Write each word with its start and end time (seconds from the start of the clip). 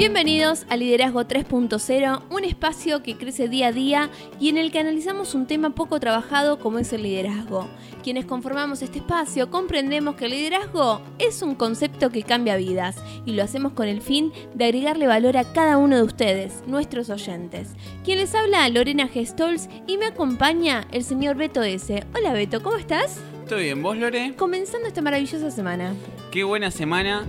Bienvenidos 0.00 0.64
a 0.70 0.78
Liderazgo 0.78 1.24
3.0, 1.24 2.22
un 2.30 2.44
espacio 2.44 3.02
que 3.02 3.18
crece 3.18 3.50
día 3.50 3.66
a 3.66 3.72
día 3.72 4.08
y 4.40 4.48
en 4.48 4.56
el 4.56 4.72
que 4.72 4.78
analizamos 4.78 5.34
un 5.34 5.46
tema 5.46 5.74
poco 5.74 6.00
trabajado 6.00 6.58
como 6.58 6.78
es 6.78 6.90
el 6.94 7.02
liderazgo. 7.02 7.68
Quienes 8.02 8.24
conformamos 8.24 8.80
este 8.80 9.00
espacio 9.00 9.50
comprendemos 9.50 10.14
que 10.14 10.24
el 10.24 10.30
liderazgo 10.30 11.02
es 11.18 11.42
un 11.42 11.54
concepto 11.54 12.08
que 12.08 12.22
cambia 12.22 12.56
vidas 12.56 12.96
y 13.26 13.32
lo 13.32 13.42
hacemos 13.42 13.74
con 13.74 13.88
el 13.88 14.00
fin 14.00 14.32
de 14.54 14.64
agregarle 14.64 15.06
valor 15.06 15.36
a 15.36 15.44
cada 15.52 15.76
uno 15.76 15.96
de 15.96 16.02
ustedes, 16.04 16.62
nuestros 16.66 17.10
oyentes. 17.10 17.68
Quien 18.02 18.20
les 18.20 18.34
habla, 18.34 18.66
Lorena 18.70 19.06
Gestols 19.06 19.68
y 19.86 19.98
me 19.98 20.06
acompaña 20.06 20.88
el 20.92 21.04
señor 21.04 21.36
Beto 21.36 21.62
S. 21.62 22.06
Hola 22.16 22.32
Beto, 22.32 22.62
¿cómo 22.62 22.78
estás? 22.78 23.20
¿Todo 23.46 23.58
bien? 23.58 23.82
¿Vos, 23.82 23.98
Lore? 23.98 24.32
Comenzando 24.34 24.88
esta 24.88 25.02
maravillosa 25.02 25.50
semana. 25.50 25.92
Qué 26.30 26.42
buena 26.42 26.70
semana. 26.70 27.26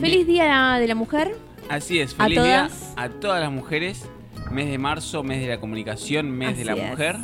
Feliz 0.00 0.26
Día 0.26 0.78
de 0.80 0.88
la 0.88 0.96
Mujer. 0.96 1.51
Así 1.68 2.00
es, 2.00 2.14
feliz 2.14 2.42
día 2.42 2.68
a 2.96 3.08
todas 3.08 3.40
las 3.40 3.50
mujeres. 3.50 4.08
Mes 4.50 4.70
de 4.70 4.78
marzo, 4.78 5.22
mes 5.22 5.40
de 5.40 5.48
la 5.48 5.60
comunicación, 5.60 6.30
mes 6.30 6.58
de 6.58 6.64
la 6.64 6.76
mujer. 6.76 7.16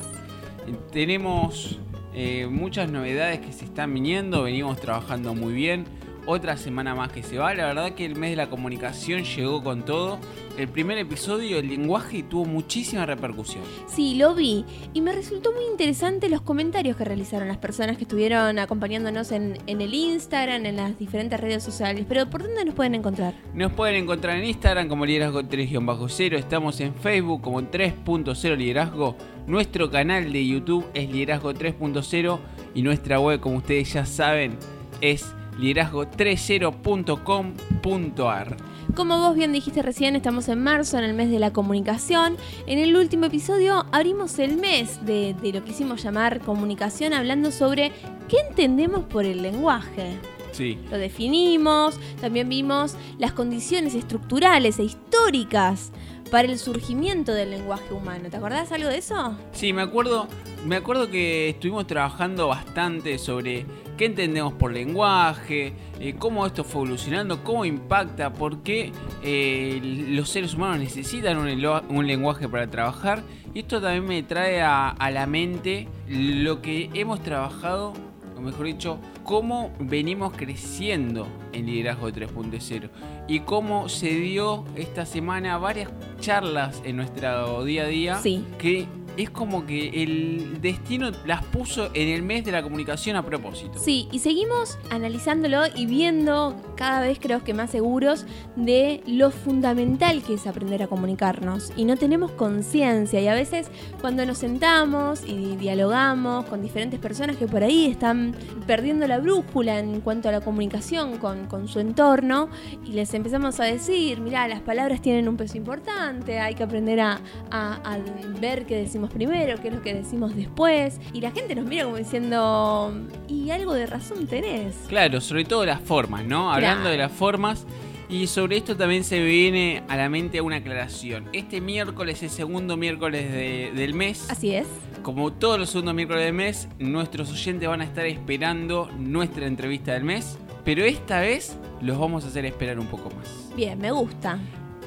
Tenemos 0.92 1.78
eh, 2.14 2.47
muchas 2.51 2.91
novedades 2.91 3.41
que 3.41 3.52
se 3.52 3.64
están 3.64 3.92
viniendo, 3.92 4.42
venimos 4.42 4.80
trabajando 4.80 5.34
muy 5.34 5.52
bien 5.52 5.84
otra 6.28 6.59
semana 6.59 6.95
más 6.95 7.10
que 7.10 7.23
se 7.23 7.38
va. 7.38 7.55
La 7.55 7.66
verdad 7.66 7.92
que 7.92 8.05
el 8.05 8.14
mes 8.14 8.30
de 8.30 8.36
la 8.36 8.50
comunicación 8.50 9.24
llegó 9.24 9.62
con 9.62 9.84
todo. 9.84 10.19
El 10.59 10.69
primer 10.69 10.98
episodio, 10.98 11.59
el 11.59 11.69
lenguaje, 11.69 12.23
tuvo 12.23 12.45
muchísima 12.45 13.06
repercusión. 13.06 13.64
Sí, 13.86 14.14
lo 14.16 14.34
vi. 14.34 14.66
Y 14.92 15.00
me 15.00 15.12
resultó 15.12 15.52
muy 15.52 15.64
interesante 15.64 16.28
los 16.28 16.42
comentarios 16.42 16.98
que 16.98 17.05
realizaron 17.05 17.48
las 17.48 17.56
personas 17.56 17.97
que 17.97 18.03
estuvieron 18.03 18.58
acompañándonos 18.58 19.33
en, 19.33 19.56
el 19.66 19.94
Instagram, 19.94 20.66
en 20.66 20.77
las 20.77 20.98
diferentes 20.98 21.41
redes 21.41 21.62
sociales. 21.62 22.05
Pero 22.06 22.28
¿por 22.28 22.42
dónde 22.42 22.62
nos 22.62 22.75
pueden 22.75 22.94
encontrar? 22.94 23.33
Nos 23.55 23.72
pueden 23.72 23.97
encontrar 23.97 24.36
en 24.36 24.44
Instagram 24.44 24.88
como 24.88 25.06
Liderazgo 25.06 25.41
3-0. 25.41 26.36
Estamos 26.36 26.78
en 26.81 26.94
Facebook 26.94 27.41
como 27.41 27.62
3.0 27.62 28.56
Liderazgo. 28.56 29.16
Nuestro 29.47 29.91
canal 29.91 30.31
de 30.31 30.47
YouTube 30.47 30.84
es 30.92 31.10
Liderazgo 31.10 31.55
3.0 31.55 32.38
y 32.75 32.83
nuestra 32.83 33.19
web, 33.19 33.41
como 33.41 33.56
ustedes 33.56 33.94
ya 33.94 34.05
saben, 34.05 34.58
es 35.00 35.34
liderazgo30.com.ar. 35.59 38.56
Como 38.95 39.19
vos 39.19 39.37
bien 39.37 39.53
dijiste 39.53 39.83
recién, 39.83 40.17
estamos 40.17 40.48
en 40.48 40.62
marzo, 40.62 40.97
en 40.98 41.05
el 41.05 41.12
mes 41.15 41.31
de 41.31 41.39
la 41.39 41.53
comunicación. 41.53 42.37
En 42.67 42.78
el 42.78 42.97
último 42.97 43.27
episodio 43.27 43.84
abrimos 43.92 44.39
el 44.39 44.56
mes 44.56 45.05
de, 45.05 45.34
lo 45.53 45.62
que 45.62 45.73
hicimos 45.73 46.03
llamar 46.03 46.41
comunicación, 46.41 47.12
hablando 47.12 47.50
sobre 47.50 47.92
qué 48.28 48.39
entendemos 48.48 49.05
por 49.05 49.27
el 49.27 49.42
lenguaje. 49.42 50.17
Sí. 50.53 50.78
Lo 50.91 50.97
definimos, 50.97 52.00
también 52.20 52.48
vimos 52.48 52.97
las 53.19 53.33
condiciones 53.33 53.95
estructurales 53.95 54.78
e 54.78 54.84
históricas 54.84 55.93
para 56.31 56.48
el 56.48 56.59
surgimiento 56.59 57.33
del 57.33 57.50
lenguaje 57.50 57.93
humano. 57.93 58.31
¿Te 58.31 58.37
acordás 58.37 58.72
algo 58.72 58.89
de 58.89 58.98
eso? 58.98 59.37
Sí, 59.53 59.72
me 59.72 59.83
acuerdo, 59.83 60.28
me 60.67 60.77
acuerdo 60.77 61.11
que 61.11 61.50
estuvimos 61.50 61.87
trabajando 61.87 62.48
bastante 62.48 63.19
sobre 63.19 63.67
qué 63.98 64.06
entendemos 64.06 64.54
por 64.54 64.72
lenguaje, 64.72 65.74
eh, 66.00 66.14
cómo 66.18 66.46
esto 66.46 66.64
fue 66.64 66.82
evolucionando, 66.82 67.44
cómo 67.44 67.66
impacta, 67.66 68.32
por 68.32 68.62
qué 68.62 68.92
eh, 69.22 70.06
los 70.10 70.30
seres 70.30 70.54
humanos 70.54 70.78
necesitan 70.78 71.36
un, 71.36 72.06
lenguaje 72.06 72.48
para 72.48 72.66
trabajar. 72.69 73.22
Y 73.52 73.60
esto 73.60 73.80
también 73.80 74.06
me 74.06 74.22
trae 74.22 74.62
a, 74.62 74.88
a 74.88 75.10
la 75.10 75.26
mente 75.26 75.88
lo 76.08 76.62
que 76.62 76.88
hemos 76.94 77.20
trabajado, 77.22 77.92
o 78.36 78.41
mejor 78.41 78.66
dicho, 78.66 78.98
cómo 79.24 79.72
venimos 79.80 80.32
creciendo 80.34 81.26
en 81.53 81.66
Liderazgo 81.66 82.08
3.0 82.08 82.88
y 83.26 83.41
cómo 83.41 83.88
se 83.88 84.10
dio 84.14 84.64
esta 84.76 85.04
semana 85.06 85.58
varias 85.58 85.91
charlas 86.20 86.81
en 86.84 86.97
nuestro 86.97 87.64
día 87.64 87.82
a 87.82 87.87
día 87.87 88.14
sí. 88.22 88.44
que 88.58 88.87
es 89.19 89.31
como 89.31 89.67
que 89.67 90.03
el 90.03 90.61
destino 90.62 91.11
las 91.27 91.45
puso 91.45 91.91
en 91.93 92.09
el 92.09 92.23
mes 92.23 92.45
de 92.45 92.53
la 92.53 92.62
comunicación 92.62 93.17
a 93.17 93.25
propósito. 93.25 93.77
Sí, 93.79 94.09
y 94.12 94.21
seguimos 94.21 94.79
analizándolo 94.91 95.62
y 95.75 95.87
viendo 95.87 96.55
cada 96.77 97.01
vez 97.01 97.19
creo 97.21 97.43
que 97.43 97.53
más 97.53 97.73
seguros 97.73 98.27
de 98.55 99.03
lo 99.06 99.33
fundamental 99.33 100.23
que 100.23 100.34
es 100.34 100.47
aprender 100.47 100.84
a 100.84 100.87
comunicarnos. 100.87 101.73
Y 101.77 101.84
no 101.84 101.97
tenemos 101.97 102.31
conciencia 102.31 103.21
y 103.21 103.27
a 103.27 103.34
veces 103.34 103.73
cuando 104.01 104.25
nos 104.25 104.39
sentamos 104.39 105.25
y 105.27 105.56
dialogamos 105.56 106.45
con 106.45 106.62
diferentes 106.62 107.00
personas 107.00 107.37
que 107.37 107.49
por 107.49 107.65
ahí 107.65 107.87
están 107.87 108.37
perdiendo 108.69 109.09
la 109.09 109.19
brújula 109.19 109.81
en 109.81 110.00
cuanto 110.00 110.29
a 110.29 110.33
la 110.33 110.41
comunicación 110.43 111.19
con, 111.19 111.49
su 111.67 111.81
entorno 111.81 112.49
y 112.87 112.93
les 112.93 113.12
empezamos 113.15 113.59
a 113.59 113.65
decir, 113.65 114.21
mira, 114.21 114.47
las 114.47 114.61
palabras 114.61 115.03
tienen 115.03 115.29
un 115.29 115.37
peso 115.37 115.56
importante, 115.56 116.39
hay 116.39 116.55
que 116.55 116.62
aprender 116.62 117.00
a, 117.00 117.21
a 117.50 117.99
ver 118.41 118.65
qué 118.65 118.77
decimos 118.77 119.07
primero, 119.08 119.60
qué 119.60 119.69
es 119.69 119.74
lo 119.74 119.82
que 119.82 119.94
decimos 119.94 120.34
después. 120.36 121.00
Y 121.12 121.20
la 121.20 121.30
gente 121.30 121.54
nos 121.54 121.66
mira 121.66 121.84
como 121.84 121.96
diciendo, 121.96 122.92
y 123.28 123.50
algo 123.50 123.74
de 123.74 123.86
razón 123.86 124.26
tenés. 124.26 124.74
Claro, 124.88 125.20
sobre 125.20 125.44
todo 125.44 125.64
las 125.64 125.80
formas, 125.80 126.24
¿no? 126.24 126.52
Hablando 126.52 126.88
de 126.88 126.96
las 126.96 127.12
formas. 127.12 127.66
Y 128.10 128.26
sobre 128.26 128.56
esto 128.56 128.74
también 128.74 129.04
se 129.04 129.22
viene 129.22 129.82
a 129.86 129.96
la 129.96 130.08
mente 130.08 130.41
una 130.41 130.56
aclaración. 130.56 131.28
Este 131.34 131.60
miércoles 131.60 132.22
es 132.22 132.32
segundo 132.32 132.78
miércoles 132.78 133.30
del 133.74 133.92
mes. 133.92 134.30
Así 134.30 134.54
es. 134.54 134.66
Como 135.02 135.30
todos 135.32 135.58
los 135.58 135.69
segundos 135.69 135.94
miércoles 135.94 136.25
del 136.25 136.32
mes, 136.32 136.69
nuestros 136.78 137.30
oyentes 137.30 137.69
van 137.69 137.82
a 137.82 137.84
estar 137.84 138.06
esperando 138.06 138.90
nuestra 138.98 139.46
entrevista 139.46 139.92
del 139.92 140.04
mes. 140.04 140.38
Pero 140.64 140.84
esta 140.84 141.20
vez 141.20 141.58
los 141.82 141.98
vamos 141.98 142.25
a 142.25 142.28
hacer 142.28 142.46
esperar 142.46 142.78
un 142.78 142.86
poco 142.86 143.10
más. 143.10 143.50
Bien, 143.54 143.78
me 143.78 143.90
gusta 143.90 144.38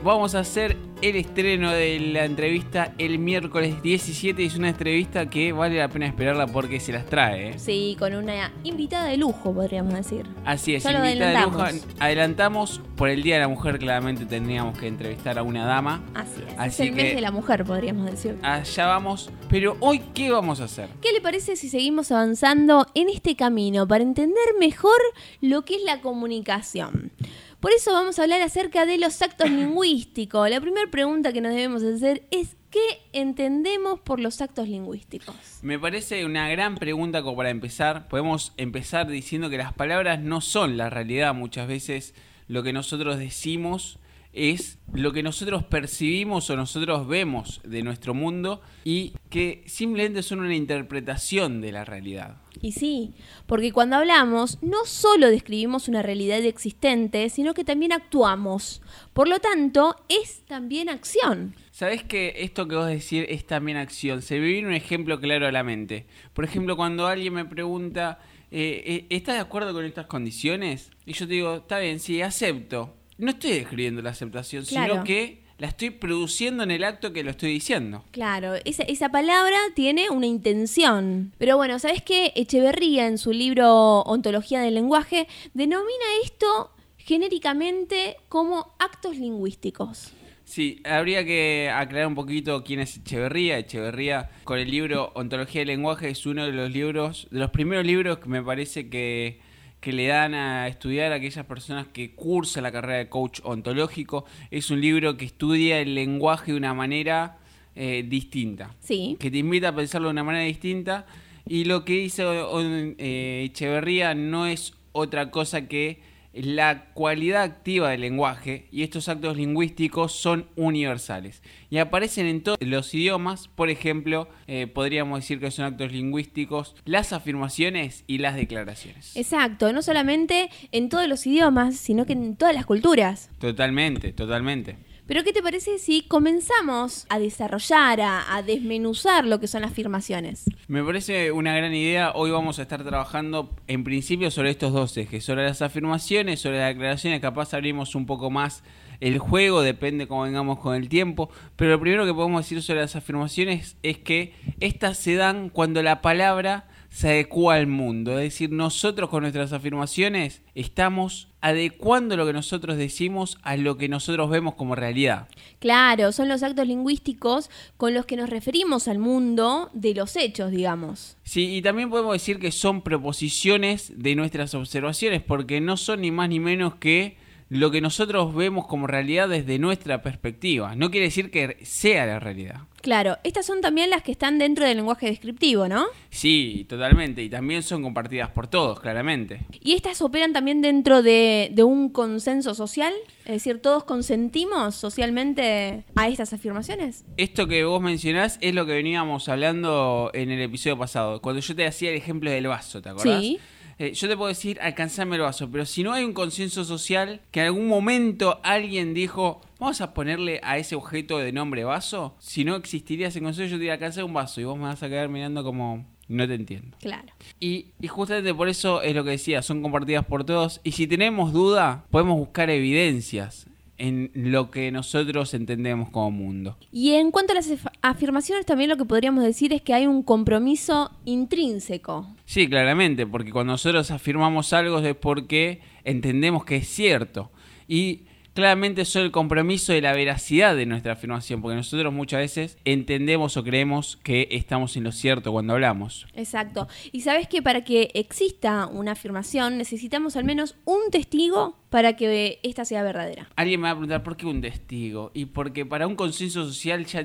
vamos 0.03 0.35
a 0.35 0.39
hacer 0.39 0.77
el 1.01 1.15
estreno 1.15 1.71
de 1.71 1.99
la 1.99 2.25
entrevista 2.25 2.93
el 2.97 3.17
miércoles 3.19 3.81
17. 3.81 4.43
Es 4.45 4.55
una 4.55 4.69
entrevista 4.69 5.29
que 5.29 5.51
vale 5.51 5.77
la 5.77 5.89
pena 5.89 6.05
esperarla 6.05 6.47
porque 6.47 6.79
se 6.79 6.91
las 6.91 7.05
trae. 7.05 7.49
¿eh? 7.49 7.59
Sí, 7.59 7.95
con 7.97 8.13
una 8.13 8.51
invitada 8.63 9.05
de 9.05 9.17
lujo, 9.17 9.53
podríamos 9.53 9.93
decir. 9.93 10.27
Así 10.45 10.75
es, 10.75 10.85
invitada 10.85 11.39
de 11.39 11.45
lujo. 11.45 11.63
Adelantamos, 11.99 12.81
por 12.95 13.09
el 13.09 13.23
Día 13.23 13.35
de 13.35 13.41
la 13.41 13.47
Mujer 13.47 13.79
claramente 13.79 14.25
tendríamos 14.25 14.77
que 14.77 14.87
entrevistar 14.87 15.37
a 15.39 15.43
una 15.43 15.65
dama. 15.65 16.03
Así 16.13 16.41
es. 16.47 16.53
Así 16.57 16.83
es 16.83 16.89
el 16.89 16.95
mes 16.95 17.15
de 17.15 17.21
la 17.21 17.31
mujer, 17.31 17.63
podríamos 17.65 18.05
decir. 18.05 18.37
Allá 18.43 18.85
vamos. 18.87 19.31
Pero 19.49 19.77
hoy, 19.79 20.01
¿qué 20.13 20.31
vamos 20.31 20.61
a 20.61 20.65
hacer? 20.65 20.89
¿Qué 21.01 21.11
le 21.13 21.21
parece 21.21 21.55
si 21.55 21.69
seguimos 21.69 22.11
avanzando 22.11 22.87
en 22.93 23.09
este 23.09 23.35
camino 23.35 23.87
para 23.87 24.03
entender 24.03 24.43
mejor 24.59 24.99
lo 25.41 25.63
que 25.63 25.75
es 25.75 25.83
la 25.83 26.01
comunicación? 26.01 27.11
Por 27.61 27.71
eso 27.73 27.93
vamos 27.93 28.17
a 28.17 28.23
hablar 28.23 28.41
acerca 28.41 28.87
de 28.87 28.97
los 28.97 29.21
actos 29.21 29.47
lingüísticos. 29.51 30.49
La 30.49 30.59
primera 30.59 30.89
pregunta 30.89 31.31
que 31.31 31.41
nos 31.41 31.53
debemos 31.53 31.83
hacer 31.83 32.23
es 32.31 32.57
¿qué 32.71 32.79
entendemos 33.13 33.99
por 33.99 34.19
los 34.19 34.41
actos 34.41 34.67
lingüísticos? 34.67 35.35
Me 35.61 35.77
parece 35.77 36.25
una 36.25 36.49
gran 36.49 36.75
pregunta 36.75 37.21
como 37.21 37.37
para 37.37 37.51
empezar. 37.51 38.07
Podemos 38.07 38.53
empezar 38.57 39.07
diciendo 39.07 39.51
que 39.51 39.59
las 39.59 39.73
palabras 39.73 40.19
no 40.19 40.41
son 40.41 40.75
la 40.75 40.89
realidad 40.89 41.35
muchas 41.35 41.67
veces. 41.67 42.15
Lo 42.47 42.63
que 42.63 42.73
nosotros 42.73 43.19
decimos 43.19 43.99
es 44.33 44.79
lo 44.93 45.11
que 45.11 45.23
nosotros 45.23 45.63
percibimos 45.63 46.49
o 46.49 46.55
nosotros 46.55 47.07
vemos 47.07 47.61
de 47.63 47.83
nuestro 47.83 48.13
mundo 48.13 48.61
y 48.83 49.13
que 49.29 49.63
simplemente 49.65 50.23
son 50.23 50.39
una 50.39 50.55
interpretación 50.55 51.61
de 51.61 51.71
la 51.71 51.85
realidad. 51.85 52.37
Y 52.61 52.73
sí, 52.73 53.13
porque 53.45 53.71
cuando 53.71 53.95
hablamos 53.95 54.57
no 54.61 54.85
solo 54.85 55.29
describimos 55.29 55.87
una 55.87 56.01
realidad 56.01 56.43
existente, 56.45 57.29
sino 57.29 57.53
que 57.53 57.63
también 57.63 57.93
actuamos. 57.93 58.81
Por 59.13 59.27
lo 59.27 59.39
tanto, 59.39 59.95
es 60.09 60.43
también 60.45 60.89
acción. 60.89 61.55
¿Sabes 61.71 62.03
que 62.03 62.35
esto 62.37 62.67
que 62.67 62.75
vos 62.75 62.87
decís 62.87 63.25
es 63.27 63.45
también 63.47 63.77
acción? 63.77 64.21
Se 64.21 64.39
me 64.39 64.47
viene 64.47 64.67
un 64.67 64.73
ejemplo 64.73 65.19
claro 65.19 65.47
a 65.47 65.51
la 65.51 65.63
mente. 65.63 66.05
Por 66.33 66.45
ejemplo, 66.45 66.75
cuando 66.75 67.07
alguien 67.07 67.33
me 67.33 67.45
pregunta, 67.45 68.19
eh, 68.51 68.83
eh, 68.85 69.05
¿estás 69.09 69.35
de 69.35 69.41
acuerdo 69.41 69.73
con 69.73 69.85
estas 69.85 70.05
condiciones? 70.05 70.91
Y 71.05 71.13
yo 71.13 71.27
te 71.27 71.33
digo, 71.33 71.55
está 71.55 71.79
bien, 71.79 71.99
sí, 71.99 72.21
acepto 72.21 73.00
no 73.21 73.31
estoy 73.31 73.51
describiendo 73.51 74.01
la 74.01 74.09
aceptación, 74.09 74.65
sino 74.65 75.03
que 75.03 75.43
la 75.59 75.67
estoy 75.67 75.91
produciendo 75.91 76.63
en 76.63 76.71
el 76.71 76.83
acto 76.83 77.13
que 77.13 77.23
lo 77.23 77.29
estoy 77.29 77.51
diciendo. 77.53 78.03
Claro, 78.09 78.55
esa, 78.65 78.81
esa 78.81 79.09
palabra 79.09 79.57
tiene 79.75 80.09
una 80.09 80.25
intención. 80.25 81.31
Pero 81.37 81.55
bueno, 81.55 81.77
¿sabes 81.77 82.01
qué? 82.01 82.33
Echeverría 82.35 83.05
en 83.05 83.19
su 83.19 83.31
libro 83.31 84.01
Ontología 84.01 84.61
del 84.61 84.73
lenguaje 84.73 85.27
denomina 85.53 86.05
esto 86.23 86.71
genéricamente 86.97 88.17
como 88.27 88.73
actos 88.79 89.15
lingüísticos. 89.17 90.13
Sí, 90.45 90.81
habría 90.83 91.23
que 91.23 91.71
aclarar 91.71 92.07
un 92.07 92.15
poquito 92.15 92.63
quién 92.63 92.79
es 92.79 92.97
Echeverría. 92.97 93.59
Echeverría, 93.59 94.31
con 94.43 94.57
el 94.57 94.71
libro 94.71 95.11
Ontología 95.13 95.61
del 95.61 95.67
lenguaje, 95.67 96.09
es 96.09 96.25
uno 96.25 96.43
de 96.45 96.53
los 96.53 96.71
libros, 96.71 97.27
de 97.29 97.39
los 97.39 97.51
primeros 97.51 97.85
libros 97.85 98.17
que 98.17 98.29
me 98.29 98.41
parece 98.41 98.89
que 98.89 99.39
que 99.81 99.91
le 99.91 100.07
dan 100.07 100.35
a 100.35 100.67
estudiar 100.67 101.11
a 101.11 101.15
aquellas 101.15 101.45
personas 101.45 101.87
que 101.87 102.13
cursan 102.15 102.63
la 102.63 102.71
carrera 102.71 102.99
de 102.99 103.09
coach 103.09 103.41
ontológico. 103.43 104.25
Es 104.51 104.69
un 104.69 104.79
libro 104.79 105.17
que 105.17 105.25
estudia 105.25 105.79
el 105.79 105.95
lenguaje 105.95 106.51
de 106.51 106.57
una 106.57 106.75
manera 106.75 107.39
eh, 107.75 108.05
distinta. 108.07 108.75
Sí. 108.79 109.17
Que 109.19 109.31
te 109.31 109.39
invita 109.39 109.69
a 109.69 109.75
pensarlo 109.75 110.09
de 110.09 110.11
una 110.11 110.23
manera 110.23 110.45
distinta. 110.45 111.07
Y 111.47 111.65
lo 111.65 111.83
que 111.83 111.93
dice 111.93 112.23
eh, 112.27 113.43
Echeverría 113.45 114.13
no 114.13 114.45
es 114.45 114.75
otra 114.91 115.31
cosa 115.31 115.67
que 115.67 115.99
la 116.33 116.85
cualidad 116.93 117.43
activa 117.43 117.89
del 117.89 118.01
lenguaje 118.01 118.67
y 118.71 118.83
estos 118.83 119.09
actos 119.09 119.35
lingüísticos 119.35 120.13
son 120.13 120.47
universales 120.55 121.41
y 121.69 121.77
aparecen 121.77 122.25
en 122.27 122.41
todos 122.41 122.57
los 122.61 122.93
idiomas. 122.93 123.47
Por 123.47 123.69
ejemplo, 123.69 124.29
eh, 124.47 124.67
podríamos 124.67 125.19
decir 125.19 125.39
que 125.39 125.51
son 125.51 125.65
actos 125.65 125.91
lingüísticos 125.91 126.75
las 126.85 127.13
afirmaciones 127.13 128.03
y 128.07 128.19
las 128.19 128.35
declaraciones. 128.35 129.15
Exacto, 129.15 129.73
no 129.73 129.81
solamente 129.81 130.49
en 130.71 130.89
todos 130.89 131.07
los 131.07 131.25
idiomas, 131.27 131.75
sino 131.77 132.05
que 132.05 132.13
en 132.13 132.35
todas 132.35 132.55
las 132.55 132.65
culturas. 132.65 133.29
Totalmente, 133.39 134.13
totalmente. 134.13 134.90
Pero 135.11 135.25
¿qué 135.25 135.33
te 135.33 135.43
parece 135.43 135.77
si 135.77 136.03
comenzamos 136.03 137.05
a 137.09 137.19
desarrollar, 137.19 137.99
a, 137.99 138.41
desmenuzar 138.47 139.25
lo 139.25 139.41
que 139.41 139.47
son 139.47 139.65
afirmaciones? 139.65 140.45
Me 140.69 140.81
parece 140.85 141.33
una 141.33 141.53
gran 141.53 141.75
idea. 141.75 142.13
Hoy 142.15 142.31
vamos 142.31 142.59
a 142.59 142.61
estar 142.61 142.81
trabajando 142.81 143.53
en 143.67 143.83
principio 143.83 144.31
sobre 144.31 144.51
estos 144.51 144.71
dos 144.71 144.95
ejes, 144.95 145.25
sobre 145.25 145.43
las 145.43 145.61
afirmaciones, 145.61 146.39
sobre 146.39 146.59
las 146.59 146.69
declaraciones. 146.69 147.19
Capaz 147.19 147.53
abrimos 147.53 147.93
un 147.93 148.05
poco 148.05 148.31
más 148.31 148.63
el 149.01 149.19
juego, 149.19 149.63
depende 149.63 150.07
cómo 150.07 150.21
vengamos 150.21 150.59
con 150.59 150.77
el 150.77 150.87
tiempo. 150.87 151.29
Pero 151.57 151.71
lo 151.71 151.81
primero 151.81 152.05
que 152.05 152.13
podemos 152.13 152.45
decir 152.45 152.61
sobre 152.61 152.79
las 152.79 152.95
afirmaciones 152.95 153.75
es 153.83 153.97
que 153.97 154.33
estas 154.61 154.97
se 154.97 155.15
dan 155.15 155.49
cuando 155.49 155.83
la 155.83 156.01
palabra 156.01 156.69
se 156.89 157.09
adecua 157.09 157.55
al 157.55 157.67
mundo. 157.67 158.17
Es 158.17 158.31
decir, 158.31 158.53
nosotros 158.53 159.09
con 159.09 159.23
nuestras 159.23 159.51
afirmaciones 159.51 160.41
estamos 160.55 161.30
adecuando 161.41 162.15
lo 162.15 162.25
que 162.25 162.33
nosotros 162.33 162.77
decimos 162.77 163.37
a 163.41 163.57
lo 163.57 163.77
que 163.77 163.89
nosotros 163.89 164.29
vemos 164.29 164.55
como 164.55 164.75
realidad. 164.75 165.27
Claro, 165.59 166.11
son 166.11 166.29
los 166.29 166.43
actos 166.43 166.67
lingüísticos 166.67 167.49
con 167.77 167.93
los 167.93 168.05
que 168.05 168.15
nos 168.15 168.29
referimos 168.29 168.87
al 168.87 168.99
mundo 168.99 169.69
de 169.73 169.93
los 169.93 170.15
hechos, 170.15 170.51
digamos. 170.51 171.17
Sí, 171.23 171.55
y 171.55 171.61
también 171.61 171.89
podemos 171.89 172.13
decir 172.13 172.39
que 172.39 172.51
son 172.51 172.81
proposiciones 172.81 173.91
de 173.95 174.15
nuestras 174.15 174.53
observaciones, 174.53 175.21
porque 175.21 175.59
no 175.59 175.77
son 175.77 176.01
ni 176.01 176.11
más 176.11 176.29
ni 176.29 176.39
menos 176.39 176.75
que 176.75 177.17
lo 177.49 177.69
que 177.69 177.81
nosotros 177.81 178.33
vemos 178.33 178.65
como 178.65 178.87
realidad 178.87 179.27
desde 179.27 179.59
nuestra 179.59 180.01
perspectiva. 180.01 180.73
No 180.75 180.89
quiere 180.89 181.07
decir 181.07 181.31
que 181.31 181.57
sea 181.63 182.05
la 182.05 182.17
realidad. 182.17 182.61
Claro, 182.81 183.17
estas 183.23 183.45
son 183.45 183.61
también 183.61 183.89
las 183.89 184.01
que 184.01 184.11
están 184.11 184.39
dentro 184.39 184.65
del 184.65 184.77
lenguaje 184.77 185.07
descriptivo, 185.07 185.67
¿no? 185.67 185.85
Sí, 186.09 186.65
totalmente. 186.67 187.21
Y 187.23 187.29
también 187.29 187.63
son 187.63 187.83
compartidas 187.83 188.29
por 188.29 188.47
todos, 188.47 188.79
claramente. 188.79 189.41
¿Y 189.61 189.73
estas 189.73 190.01
operan 190.01 190.33
también 190.33 190.61
dentro 190.61 191.03
de, 191.03 191.53
un 191.63 191.89
consenso 191.89 192.55
social? 192.55 192.93
Es 193.25 193.33
decir, 193.33 193.61
¿todos 193.61 193.83
consentimos 193.83 194.75
socialmente 194.75 195.83
a 195.95 196.07
estas 196.07 196.33
afirmaciones? 196.33 197.05
Esto 197.17 197.47
que 197.47 197.63
vos 197.63 197.81
mencionás 197.81 198.39
es 198.41 198.55
lo 198.55 198.65
que 198.65 198.73
veníamos 198.73 199.29
hablando 199.29 200.09
en 200.13 200.31
el 200.31 200.41
episodio 200.41 200.77
pasado. 200.77 201.21
Cuando 201.21 201.39
yo 201.39 201.55
te 201.55 201.67
hacía 201.67 201.91
el 201.91 201.97
ejemplo 201.97 202.31
del 202.31 202.47
vaso, 202.47 202.81
¿te 202.81 202.89
acordás? 202.89 203.21
Sí. 203.21 203.39
Eh, 203.81 203.93
yo 203.93 204.07
te 204.07 204.15
puedo 204.15 204.27
decir, 204.27 204.59
alcanzame 204.61 205.15
el 205.15 205.23
vaso, 205.23 205.49
pero 205.49 205.65
si 205.65 205.81
no 205.81 205.91
hay 205.91 206.03
un 206.03 206.13
consenso 206.13 206.63
social, 206.63 207.19
que 207.31 207.39
en 207.39 207.47
algún 207.47 207.67
momento 207.67 208.39
alguien 208.43 208.93
dijo, 208.93 209.41
vamos 209.59 209.81
a 209.81 209.95
ponerle 209.95 210.39
a 210.43 210.59
ese 210.59 210.75
objeto 210.75 211.17
de 211.17 211.31
nombre 211.31 211.63
vaso, 211.63 212.15
si 212.19 212.45
no 212.45 212.55
existiría 212.55 213.07
ese 213.07 213.21
consenso, 213.21 213.49
yo 213.49 213.55
te 213.55 213.61
diría, 213.61 213.73
alcanzame 213.73 214.03
un 214.03 214.13
vaso 214.13 214.39
y 214.39 214.43
vos 214.43 214.55
me 214.55 214.65
vas 214.65 214.83
a 214.83 214.87
quedar 214.87 215.09
mirando 215.09 215.43
como... 215.43 215.83
No 216.07 216.27
te 216.27 216.35
entiendo. 216.35 216.77
Claro. 216.81 217.07
Y, 217.39 217.67
y, 217.79 217.87
justamente 217.87 218.33
por 218.35 218.49
eso 218.49 218.81
es 218.81 218.93
lo 218.93 219.05
que 219.05 219.11
decía, 219.11 219.41
son 219.41 219.61
compartidas 219.61 220.05
por 220.05 220.25
todos. 220.25 220.59
Y 220.61 220.73
si 220.73 220.85
tenemos 220.85 221.31
duda, 221.31 221.85
podemos 221.89 222.19
buscar 222.19 222.49
evidencias 222.49 223.47
en 223.81 224.11
lo 224.13 224.51
que 224.51 224.71
nosotros 224.71 225.33
entendemos 225.33 225.89
como 225.89 226.11
mundo. 226.11 226.55
Y 226.71 226.91
en 226.91 227.09
cuanto 227.09 227.33
a 227.33 227.35
las 227.35 227.51
afirmaciones, 227.81 228.45
también 228.45 228.69
lo 228.69 228.77
que 228.77 228.85
podríamos 228.85 229.23
decir 229.23 229.53
es 229.53 229.63
que 229.63 229.73
hay 229.73 229.87
un 229.87 230.03
compromiso 230.03 230.91
intrínseco. 231.03 232.07
Sí, 232.25 232.47
claramente, 232.47 233.07
porque 233.07 233.31
cuando 233.31 233.53
nosotros 233.53 233.89
afirmamos 233.89 234.53
algo 234.53 234.79
es 234.79 234.95
porque 234.95 235.61
entendemos 235.83 236.45
que 236.45 236.57
es 236.57 236.67
cierto. 236.67 237.31
Y 237.67 238.03
claramente 238.33 238.81
es 238.81 238.95
el 238.95 239.11
compromiso 239.11 239.73
de 239.73 239.81
la 239.81 239.93
veracidad 239.93 240.55
de 240.55 240.65
nuestra 240.65 240.93
afirmación, 240.93 241.41
porque 241.41 241.55
nosotros 241.55 241.93
muchas 241.93 242.19
veces 242.19 242.57
entendemos 242.65 243.37
o 243.37 243.43
creemos 243.43 243.97
que 244.03 244.27
estamos 244.31 244.75
en 244.77 244.83
lo 244.83 244.91
cierto 244.91 245.31
cuando 245.31 245.53
hablamos. 245.53 246.07
Exacto. 246.13 246.67
Y 246.91 247.01
sabes 247.01 247.27
que 247.27 247.41
para 247.41 247.63
que 247.63 247.91
exista 247.93 248.67
una 248.67 248.93
afirmación 248.93 249.57
necesitamos 249.57 250.15
al 250.15 250.23
menos 250.23 250.55
un 250.65 250.91
testigo 250.91 251.57
para 251.69 251.95
que 251.95 252.39
esta 252.43 252.65
sea 252.65 252.83
verdadera. 252.83 253.29
Alguien 253.35 253.61
me 253.61 253.67
va 253.67 253.71
a 253.71 253.75
preguntar 253.75 254.03
por 254.03 254.17
qué 254.17 254.25
un 254.25 254.41
testigo. 254.41 255.11
Y 255.13 255.25
porque 255.25 255.65
para 255.65 255.87
un 255.87 255.95
consenso 255.95 256.45
social 256.45 256.85
ya 256.85 257.03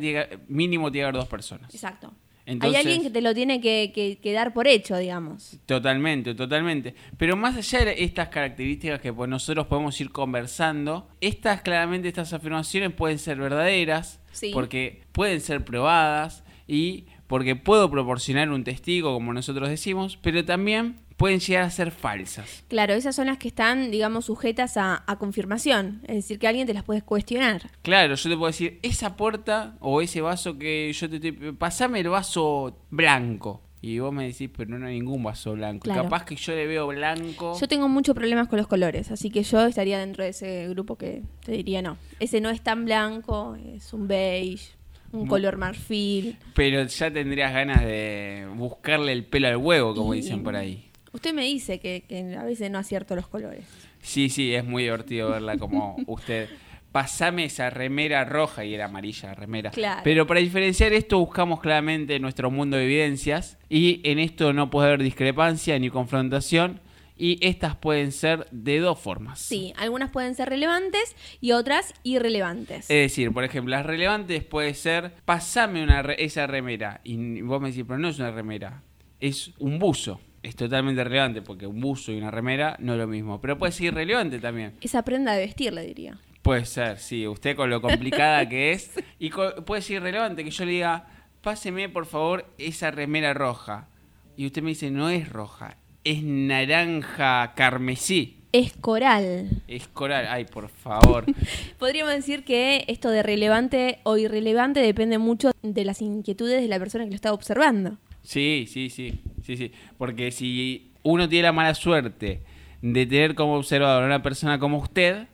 mínimo 0.49 0.91
tiene 0.91 1.05
que 1.05 1.09
haber 1.09 1.21
dos 1.21 1.29
personas. 1.29 1.73
Exacto. 1.75 2.13
Hay 2.47 2.77
alguien 2.77 3.03
que 3.03 3.11
te 3.11 3.21
lo 3.21 3.35
tiene 3.35 3.61
que, 3.61 4.33
dar 4.33 4.55
por 4.55 4.69
hecho, 4.69 4.97
digamos. 4.97 5.59
Totalmente, 5.67 6.35
totalmente. 6.35 6.95
Pero 7.19 7.37
más 7.37 7.57
allá 7.57 7.87
de 7.87 8.05
estas 8.05 8.29
características 8.29 9.01
que 9.01 9.13
pues, 9.13 9.29
nosotros 9.29 9.67
podemos 9.67 10.01
ir 10.01 10.13
conversando, 10.13 11.09
estas 11.21 11.63
claramente, 11.63 12.09
estas 12.09 12.33
afirmaciones 12.33 12.93
pueden 12.93 13.19
ser 13.19 13.39
verdaderas, 13.39 14.21
porque 14.53 15.03
pueden 15.13 15.41
ser 15.41 15.65
probadas 15.65 16.45
y 16.69 17.07
porque 17.27 17.57
puedo 17.57 17.91
proporcionar 17.91 18.51
un 18.51 18.63
testigo, 18.63 19.13
como 19.13 19.33
nosotros 19.33 19.69
decimos, 19.69 20.17
pero 20.23 20.45
también 20.45 21.06
pueden 21.17 21.41
llegar 21.41 21.65
a 21.65 21.71
ser 21.71 21.91
falsas. 21.91 22.65
Claro, 22.69 22.95
esas 22.95 23.17
son 23.17 23.27
las 23.27 23.39
que 23.39 23.49
están, 23.49 23.91
digamos, 23.91 24.27
sujetas 24.27 24.77
a, 24.77 25.03
confirmación. 25.19 26.01
Es 26.05 26.17
decir, 26.17 26.39
que 26.39 26.47
alguien 26.47 26.67
te 26.67 26.75
las 26.75 26.85
puede 26.85 27.03
cuestionar. 27.03 27.71
Claro, 27.83 28.15
yo 28.15 28.31
te 28.31 28.37
puedo 28.37 28.49
decir, 28.49 28.79
esa 28.83 29.17
puerta 29.17 29.77
o 29.81 30.03
ese 30.03 30.21
vaso 30.21 30.59
que 30.59 30.93
yo 30.93 31.09
te... 31.09 31.33
pasame 31.55 32.01
el 32.01 32.09
vaso 32.09 32.77
blanco. 32.91 33.63
Y 33.81 33.99
vos 34.01 34.13
me 34.13 34.27
decís, 34.27 34.51
pero 34.55 34.79
no 34.79 34.87
hay 34.87 34.95
ningún 34.95 35.23
vaso 35.23 35.53
blanco. 35.53 35.89
Capaz 35.89 36.25
que 36.25 36.35
yo 36.35 36.55
le 36.55 36.67
veo 36.67 36.89
blanco. 36.89 37.57
Yo 37.59 37.69
tengo 37.69 37.89
muchos 37.89 38.15
problemas 38.15 38.49
con 38.49 38.59
los 38.59 38.67
colores, 38.67 39.11
así 39.11 39.31
que 39.31 39.43
yo 39.43 39.65
estaría 39.65 39.99
dentro 39.99 40.25
de 40.25 40.31
ese 40.31 40.69
grupo 40.69 40.97
que 40.97 41.23
te 41.45 41.53
diría 41.53 41.83
no. 41.83 41.97
Ese 42.19 42.41
no 42.41 42.51
es 42.51 42.63
tan 42.63 42.85
blanco, 42.85 43.57
es 43.77 43.93
un 43.93 44.09
beige, 44.09 44.73
un 45.13 45.27
color 45.27 45.57
marfil. 45.57 46.37
Pero 46.55 46.85
ya 46.85 47.11
tendrías 47.11 47.53
ganas 47.53 47.83
de 47.83 48.49
buscarle 48.57 49.13
el 49.13 49.25
pelo 49.25 49.49
al 49.49 49.57
huevo, 49.57 49.95
como 49.95 50.15
dicen 50.15 50.43
por 50.43 50.57
ahí. 50.57 50.86
Usted 51.17 51.33
me 51.33 51.45
dice 51.45 51.81
que, 51.81 52.05
a 52.39 52.45
veces 52.45 52.71
no 52.71 52.79
acierto 52.79 53.17
los 53.17 53.27
colores. 53.27 53.65
Sí, 54.03 54.29
sí, 54.29 54.55
es 54.55 54.67
muy 54.67 54.83
divertido 54.83 55.31
verla 55.31 55.57
como 55.57 55.97
usted. 56.07 56.51
Pasame 56.93 57.47
esa 57.47 57.71
remera 57.71 58.27
roja 58.27 58.67
y 58.67 58.75
era 58.75 58.85
amarilla 58.85 59.33
remera. 59.33 59.71
Claro. 59.71 60.03
Pero 60.05 60.27
para 60.27 60.41
diferenciar 60.41 60.93
esto 60.93 61.19
buscamos 61.19 61.61
claramente 61.63 62.21
nuestro 62.21 62.51
mundo 62.51 62.77
de 62.77 62.85
evidencias 62.85 63.57
y 63.71 64.03
en 64.05 64.19
esto 64.19 64.53
no 64.53 64.69
puede 64.69 64.89
haber 64.89 65.03
discrepancia 65.03 65.79
ni 65.79 65.89
confrontación 65.89 66.83
y 67.17 67.39
estas 67.41 67.77
pueden 67.77 68.13
ser 68.13 68.47
de 68.51 68.79
dos 68.81 68.99
formas. 68.99 69.39
Sí, 69.39 69.73
algunas 69.79 70.11
pueden 70.11 70.35
ser 70.35 70.51
relevantes 70.51 71.17
y 71.41 71.53
otras 71.53 71.95
irrelevantes. 72.03 72.91
Es 72.91 73.11
decir, 73.11 73.33
por 73.33 73.45
ejemplo, 73.45 73.71
las 73.71 73.87
relevantes 73.87 74.45
puede 74.45 74.75
ser 74.75 75.15
pasame 75.25 75.83
una 75.83 76.01
esa 76.19 76.47
remera 76.47 77.01
y 77.05 77.41
vos 77.41 77.59
me 77.63 77.71
decís, 77.71 77.85
pero 77.89 77.99
no 77.99 78.09
es 78.09 78.19
una 78.19 78.33
remera, 78.33 78.83
es 79.19 79.53
un 79.59 79.79
buzo 79.79 80.21
es 80.47 80.55
totalmente 80.55 81.03
relevante 81.03 81.43
porque 81.43 81.67
un 81.67 81.81
buzo 81.81 82.13
y 82.13 82.19
una 82.19 82.31
remera 82.31 82.77
no 82.79 82.93
es 82.93 82.99
lo 83.01 83.09
mismo. 83.09 83.41
Pero 83.41 83.59
puede 83.59 83.73
ser 83.73 83.87
irrelevante 83.87 84.39
también. 84.39 84.75
Esa 84.81 85.03
prenda 85.03 85.33
de 85.33 85.41
vestir, 85.41 85.73
le 85.73 85.85
diría. 85.85 86.19
Puede 86.43 86.65
ser, 86.65 86.99
sí. 86.99 87.27
Usted 87.27 87.57
con 87.57 87.69
lo 87.69 87.83
complicada 87.83 88.49
que 88.49 88.71
es. 88.73 88.93
Y 89.19 89.31
puede 89.31 89.83
ser 89.83 89.97
irrelevante 89.97 90.45
que 90.45 90.51
yo 90.51 90.65
le 90.65 90.71
diga, 90.71 91.09
páseme 91.43 91.89
por 91.89 92.07
favor 92.07 92.47
esa 92.59 92.93
remera 92.93 93.35
roja. 93.35 93.89
Y 94.37 94.47
usted 94.47 94.63
me 94.63 94.69
dice, 94.71 94.91
no 94.91 95.11
es 95.11 95.29
roja, 95.29 95.79
es 96.05 96.23
naranja 96.23 97.53
carmesí. 97.57 98.45
Es 98.53 98.73
coral. 98.75 99.63
Es 99.67 99.89
coral, 99.89 100.27
ay, 100.31 100.45
por 100.45 100.69
favor. 100.69 101.25
Podríamos 101.79 102.15
decir 102.15 102.45
que 102.45 102.85
esto 102.87 103.11
de 103.11 103.25
relevante 103.25 103.99
o 104.05 104.17
irrelevante 104.17 104.79
depende 104.79 105.19
mucho 105.19 105.51
de 105.63 105.85
las 105.85 106.01
inquietudes 106.03 106.63
de 106.63 106.69
la 106.69 106.79
persona 106.79 107.05
que 107.05 107.11
lo 107.11 107.17
está 107.17 107.33
observando. 107.33 107.99
Sí, 108.23 108.67
sí, 108.69 108.91
sí, 108.91 109.21
sí, 109.47 109.57
sí. 109.57 109.73
Porque 109.97 110.33
si 110.33 110.91
uno 111.03 111.29
tiene 111.29 111.45
la 111.45 111.53
mala 111.53 111.75
suerte 111.75 112.43
de 112.83 113.07
tener 113.07 113.35
como 113.35 113.55
observador 113.55 114.03
a 114.03 114.07
una 114.07 114.23
persona 114.23 114.59
como 114.59 114.79
usted, 114.79 115.29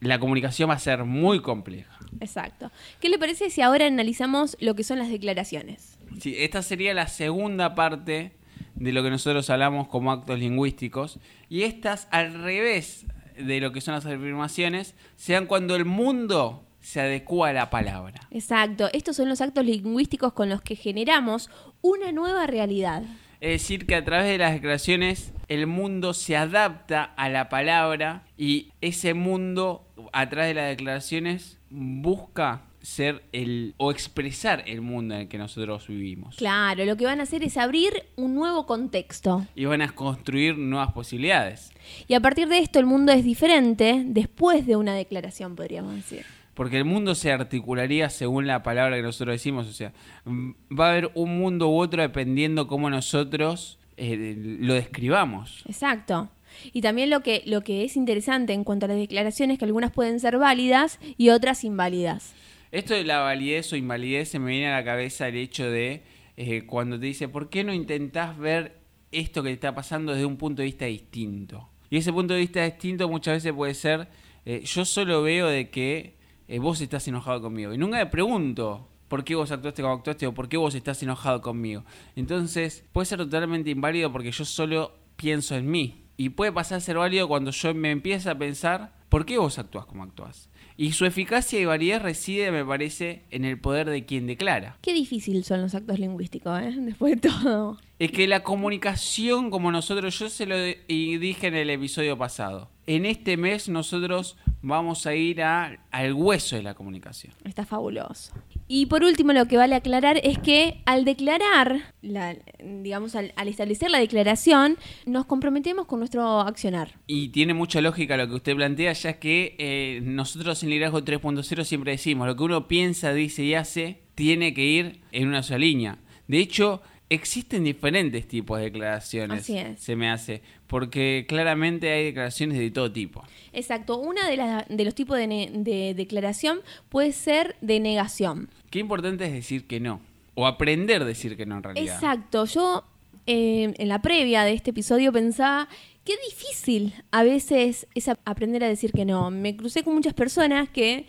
la 0.00 0.18
comunicación 0.18 0.70
va 0.70 0.74
a 0.74 0.78
ser 0.78 1.04
muy 1.04 1.40
compleja. 1.40 1.98
Exacto. 2.20 2.70
¿Qué 3.00 3.08
le 3.08 3.18
parece 3.18 3.50
si 3.50 3.60
ahora 3.60 3.86
analizamos 3.86 4.56
lo 4.60 4.74
que 4.74 4.84
son 4.84 4.98
las 4.98 5.10
declaraciones? 5.10 5.98
Sí, 6.20 6.34
esta 6.38 6.62
sería 6.62 6.94
la 6.94 7.08
segunda 7.08 7.74
parte 7.74 8.32
de 8.76 8.92
lo 8.92 9.02
que 9.02 9.10
nosotros 9.10 9.50
hablamos 9.50 9.88
como 9.88 10.12
actos 10.12 10.38
lingüísticos. 10.38 11.18
Y 11.48 11.62
estas, 11.62 12.08
al 12.10 12.34
revés 12.34 13.06
de 13.36 13.60
lo 13.60 13.72
que 13.72 13.80
son 13.80 13.94
las 13.94 14.06
afirmaciones, 14.06 14.94
sean 15.16 15.46
cuando 15.46 15.76
el 15.76 15.84
mundo 15.84 16.62
se 16.80 17.00
adecua 17.00 17.48
a 17.48 17.52
la 17.52 17.68
palabra. 17.68 18.20
Exacto, 18.30 18.88
estos 18.92 19.16
son 19.16 19.28
los 19.28 19.40
actos 19.40 19.64
lingüísticos 19.64 20.32
con 20.32 20.48
los 20.48 20.62
que 20.62 20.76
generamos 20.76 21.50
una 21.82 22.12
nueva 22.12 22.46
realidad. 22.46 23.02
Es 23.40 23.62
decir, 23.62 23.86
que 23.86 23.94
a 23.94 24.04
través 24.04 24.26
de 24.26 24.38
las 24.38 24.52
declaraciones 24.52 25.32
el 25.48 25.66
mundo 25.66 26.14
se 26.14 26.36
adapta 26.36 27.04
a 27.04 27.28
la 27.28 27.48
palabra 27.48 28.24
y 28.36 28.72
ese 28.80 29.14
mundo 29.14 29.86
a 30.12 30.28
través 30.28 30.48
de 30.48 30.54
las 30.54 30.68
declaraciones 30.68 31.58
busca 31.70 32.62
ser 32.86 33.24
el 33.32 33.74
o 33.78 33.90
expresar 33.90 34.62
el 34.66 34.80
mundo 34.80 35.14
en 35.14 35.22
el 35.22 35.28
que 35.28 35.38
nosotros 35.38 35.88
vivimos. 35.88 36.36
Claro, 36.36 36.84
lo 36.84 36.96
que 36.96 37.04
van 37.04 37.18
a 37.18 37.24
hacer 37.24 37.42
es 37.42 37.56
abrir 37.56 38.04
un 38.14 38.36
nuevo 38.36 38.64
contexto. 38.64 39.44
Y 39.56 39.64
van 39.64 39.82
a 39.82 39.90
construir 39.90 40.56
nuevas 40.56 40.92
posibilidades. 40.92 41.72
Y 42.06 42.14
a 42.14 42.20
partir 42.20 42.48
de 42.48 42.58
esto 42.58 42.78
el 42.78 42.86
mundo 42.86 43.10
es 43.10 43.24
diferente 43.24 44.04
después 44.06 44.66
de 44.66 44.76
una 44.76 44.94
declaración, 44.94 45.56
podríamos 45.56 45.96
decir. 45.96 46.24
Porque 46.56 46.78
el 46.78 46.86
mundo 46.86 47.14
se 47.14 47.30
articularía 47.30 48.08
según 48.08 48.46
la 48.46 48.62
palabra 48.62 48.96
que 48.96 49.02
nosotros 49.02 49.34
decimos. 49.34 49.66
O 49.66 49.72
sea, 49.74 49.92
va 50.26 50.86
a 50.86 50.90
haber 50.92 51.10
un 51.14 51.38
mundo 51.38 51.68
u 51.68 51.78
otro 51.78 52.00
dependiendo 52.00 52.66
cómo 52.66 52.88
nosotros 52.88 53.78
eh, 53.98 54.34
lo 54.60 54.72
describamos. 54.72 55.62
Exacto. 55.68 56.30
Y 56.72 56.80
también 56.80 57.10
lo 57.10 57.20
que, 57.20 57.42
lo 57.44 57.60
que 57.60 57.84
es 57.84 57.94
interesante 57.94 58.54
en 58.54 58.64
cuanto 58.64 58.86
a 58.86 58.88
las 58.88 58.96
declaraciones, 58.96 59.58
que 59.58 59.66
algunas 59.66 59.92
pueden 59.92 60.18
ser 60.18 60.38
válidas 60.38 60.98
y 61.18 61.28
otras 61.28 61.62
inválidas. 61.62 62.32
Esto 62.72 62.94
de 62.94 63.04
la 63.04 63.18
validez 63.18 63.70
o 63.74 63.76
invalidez 63.76 64.30
se 64.30 64.38
me 64.38 64.52
viene 64.52 64.68
a 64.68 64.76
la 64.78 64.84
cabeza 64.84 65.28
el 65.28 65.36
hecho 65.36 65.70
de 65.70 66.04
eh, 66.38 66.64
cuando 66.64 66.98
te 66.98 67.04
dice, 67.04 67.28
¿por 67.28 67.50
qué 67.50 67.64
no 67.64 67.74
intentás 67.74 68.38
ver 68.38 68.78
esto 69.12 69.42
que 69.42 69.50
te 69.50 69.54
está 69.56 69.74
pasando 69.74 70.12
desde 70.12 70.24
un 70.24 70.38
punto 70.38 70.62
de 70.62 70.66
vista 70.66 70.86
distinto? 70.86 71.68
Y 71.90 71.98
ese 71.98 72.14
punto 72.14 72.32
de 72.32 72.40
vista 72.40 72.64
distinto 72.64 73.10
muchas 73.10 73.34
veces 73.34 73.52
puede 73.52 73.74
ser, 73.74 74.08
eh, 74.46 74.62
yo 74.64 74.86
solo 74.86 75.22
veo 75.22 75.48
de 75.48 75.68
que 75.68 76.16
eh, 76.48 76.58
vos 76.58 76.80
estás 76.80 77.06
enojado 77.08 77.40
conmigo. 77.40 77.72
Y 77.72 77.78
nunca 77.78 77.98
me 77.98 78.06
pregunto, 78.06 78.88
por 79.08 79.24
qué 79.24 79.34
vos 79.34 79.50
actuaste 79.50 79.82
como 79.82 79.94
actuaste 79.94 80.26
o 80.26 80.34
por 80.34 80.48
qué 80.48 80.56
vos 80.56 80.74
estás 80.74 81.02
enojado 81.02 81.40
conmigo. 81.40 81.84
Entonces, 82.14 82.84
puede 82.92 83.06
ser 83.06 83.18
totalmente 83.18 83.70
inválido 83.70 84.12
porque 84.12 84.32
yo 84.32 84.44
solo 84.44 84.92
pienso 85.16 85.54
en 85.56 85.70
mí. 85.70 86.02
Y 86.16 86.30
puede 86.30 86.52
pasar 86.52 86.78
a 86.78 86.80
ser 86.80 86.96
válido 86.96 87.28
cuando 87.28 87.50
yo 87.50 87.74
me 87.74 87.90
empiezo 87.90 88.30
a 88.30 88.38
pensar, 88.38 88.94
¿por 89.10 89.26
qué 89.26 89.38
vos 89.38 89.58
actúas 89.58 89.84
como 89.84 90.02
actúas? 90.02 90.48
Y 90.78 90.92
su 90.92 91.04
eficacia 91.04 91.58
y 91.58 91.64
validez 91.64 92.02
reside, 92.02 92.50
me 92.50 92.64
parece, 92.64 93.24
en 93.30 93.44
el 93.44 93.58
poder 93.58 93.88
de 93.88 94.04
quien 94.04 94.26
declara. 94.26 94.76
Qué 94.82 94.92
difícil 94.92 95.42
son 95.44 95.62
los 95.62 95.74
actos 95.74 95.98
lingüísticos, 95.98 96.60
¿eh? 96.60 96.74
Después 96.78 97.20
de 97.20 97.28
todo. 97.28 97.78
Es 97.98 98.12
que 98.12 98.26
la 98.26 98.42
comunicación, 98.42 99.50
como 99.50 99.72
nosotros, 99.72 100.18
yo 100.18 100.28
se 100.28 100.46
lo 100.46 100.56
dije 100.58 101.46
en 101.46 101.54
el 101.54 101.70
episodio 101.70 102.16
pasado. 102.18 102.70
En 102.86 103.06
este 103.06 103.36
mes 103.36 103.68
nosotros 103.68 104.36
vamos 104.62 105.06
a 105.06 105.14
ir 105.14 105.42
al 105.42 106.12
hueso 106.14 106.56
de 106.56 106.62
la 106.62 106.74
comunicación. 106.74 107.32
Está 107.44 107.64
fabuloso. 107.64 108.32
Y 108.68 108.86
por 108.86 109.04
último, 109.04 109.32
lo 109.32 109.46
que 109.46 109.56
vale 109.56 109.76
aclarar 109.76 110.18
es 110.22 110.38
que 110.38 110.82
al 110.86 111.04
declarar, 111.04 111.94
digamos, 112.02 113.14
al, 113.14 113.32
establecer 113.46 113.90
la 113.90 113.98
declaración, 113.98 114.76
nos 115.06 115.26
comprometemos 115.26 115.86
con 115.86 116.00
nuestro 116.00 116.40
accionar. 116.40 116.98
Y 117.06 117.28
tiene 117.28 117.54
mucha 117.54 117.80
lógica 117.80 118.16
lo 118.16 118.26
que 118.28 118.34
usted 118.34 118.56
plantea, 118.56 118.92
ya 118.92 119.18
que 119.20 119.54
eh, 119.58 120.00
nosotros 120.02 120.62
en 120.62 120.70
Liderazgo 120.70 121.02
3.0 121.02 121.64
siempre 121.64 121.92
decimos, 121.92 122.26
lo 122.26 122.36
que 122.36 122.42
uno 122.42 122.66
piensa, 122.66 123.12
dice 123.12 123.44
y 123.44 123.54
hace, 123.54 124.02
tiene 124.14 124.52
que 124.52 124.64
ir 124.64 125.00
en 125.12 125.28
una 125.28 125.42
sola 125.42 125.58
línea. 125.58 125.98
De 126.26 126.38
hecho, 126.38 126.82
existen 127.08 127.64
diferentes 127.64 128.26
tipos 128.26 128.58
de 128.58 128.64
declaraciones. 128.64 129.42
Así 129.42 129.56
es. 129.58 129.80
Se 129.80 129.96
me 129.96 130.10
hace. 130.10 130.42
Porque 130.66 131.24
claramente 131.28 131.90
hay 131.90 132.06
declaraciones 132.06 132.58
de 132.58 132.70
todo 132.70 132.90
tipo. 132.90 133.22
Exacto. 133.52 133.98
Una 133.98 134.28
de, 134.28 134.64
de 134.68 134.84
los 134.84 134.94
tipos 134.94 135.16
de, 135.16 135.94
declaración 135.96 136.60
puede 136.88 137.12
ser 137.12 137.56
de 137.60 137.80
negación. 137.80 138.48
Qué 138.70 138.78
importante 138.78 139.26
es 139.26 139.32
decir 139.32 139.66
que 139.66 139.80
no. 139.80 140.00
O 140.34 140.46
aprender 140.46 141.02
a 141.02 141.04
decir 141.04 141.36
que 141.36 141.46
no 141.46 141.56
en 141.56 141.62
realidad. 141.62 141.94
Exacto. 141.94 142.44
Yo 142.44 142.84
eh, 143.26 143.74
en 143.76 143.88
la 143.88 144.02
previa 144.02 144.44
de 144.44 144.52
este 144.52 144.70
episodio 144.70 145.12
pensaba 145.12 145.68
qué 146.04 146.14
difícil 146.28 146.94
a 147.10 147.22
veces 147.22 147.86
es 147.94 148.08
aprender 148.24 148.64
a 148.64 148.68
decir 148.68 148.92
que 148.92 149.04
no. 149.04 149.30
Me 149.30 149.56
crucé 149.56 149.82
con 149.82 149.94
muchas 149.94 150.14
personas 150.14 150.68
que 150.68 151.06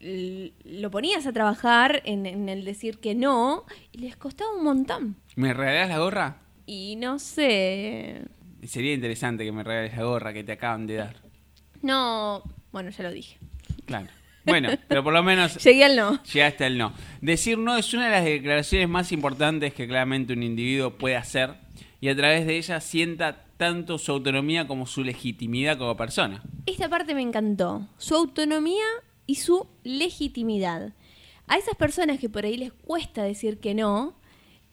lo 0.00 0.90
ponías 0.90 1.26
a 1.26 1.32
trabajar 1.32 2.02
en, 2.04 2.48
el 2.48 2.64
decir 2.64 2.98
que 2.98 3.14
no 3.14 3.64
y 3.92 3.98
les 3.98 4.16
costaba 4.16 4.52
un 4.52 4.64
montón. 4.64 5.16
¿Me 5.36 5.52
regalás 5.52 5.90
la 5.90 5.98
gorra? 5.98 6.38
Y 6.64 6.96
no 6.96 7.18
sé. 7.18 8.22
Sería 8.64 8.94
interesante 8.94 9.44
que 9.44 9.52
me 9.52 9.62
regales 9.62 9.96
la 9.96 10.04
gorra 10.04 10.32
que 10.32 10.42
te 10.42 10.52
acaban 10.52 10.86
de 10.86 10.94
dar. 10.96 11.16
No, 11.82 12.42
bueno, 12.72 12.90
ya 12.90 13.04
lo 13.04 13.12
dije. 13.12 13.38
Claro. 13.84 14.08
Bueno, 14.46 14.70
pero 14.88 15.04
por 15.04 15.12
lo 15.12 15.22
menos. 15.22 15.56
Llegué 15.62 15.84
al 15.84 15.94
no. 15.94 16.22
Llegaste 16.24 16.64
al 16.64 16.78
no. 16.78 16.94
Decir 17.20 17.58
no 17.58 17.76
es 17.76 17.92
una 17.92 18.06
de 18.06 18.10
las 18.12 18.24
declaraciones 18.24 18.88
más 18.88 19.12
importantes 19.12 19.74
que 19.74 19.86
claramente 19.86 20.32
un 20.32 20.42
individuo 20.42 20.96
puede 20.96 21.16
hacer 21.16 21.54
y 22.00 22.08
a 22.08 22.16
través 22.16 22.46
de 22.46 22.56
ella 22.56 22.80
sienta 22.80 23.44
tanto 23.58 23.98
su 23.98 24.12
autonomía 24.12 24.66
como 24.66 24.86
su 24.86 25.04
legitimidad 25.04 25.76
como 25.76 25.98
persona. 25.98 26.42
Esta 26.64 26.88
parte 26.88 27.14
me 27.14 27.22
encantó. 27.22 27.86
Su 27.98 28.14
autonomía 28.14 28.86
y 29.26 29.36
su 29.36 29.66
legitimidad. 29.84 30.94
A 31.46 31.58
esas 31.58 31.74
personas 31.74 32.18
que 32.18 32.30
por 32.30 32.46
ahí 32.46 32.56
les 32.56 32.72
cuesta 32.72 33.22
decir 33.22 33.60
que 33.60 33.74
no, 33.74 34.14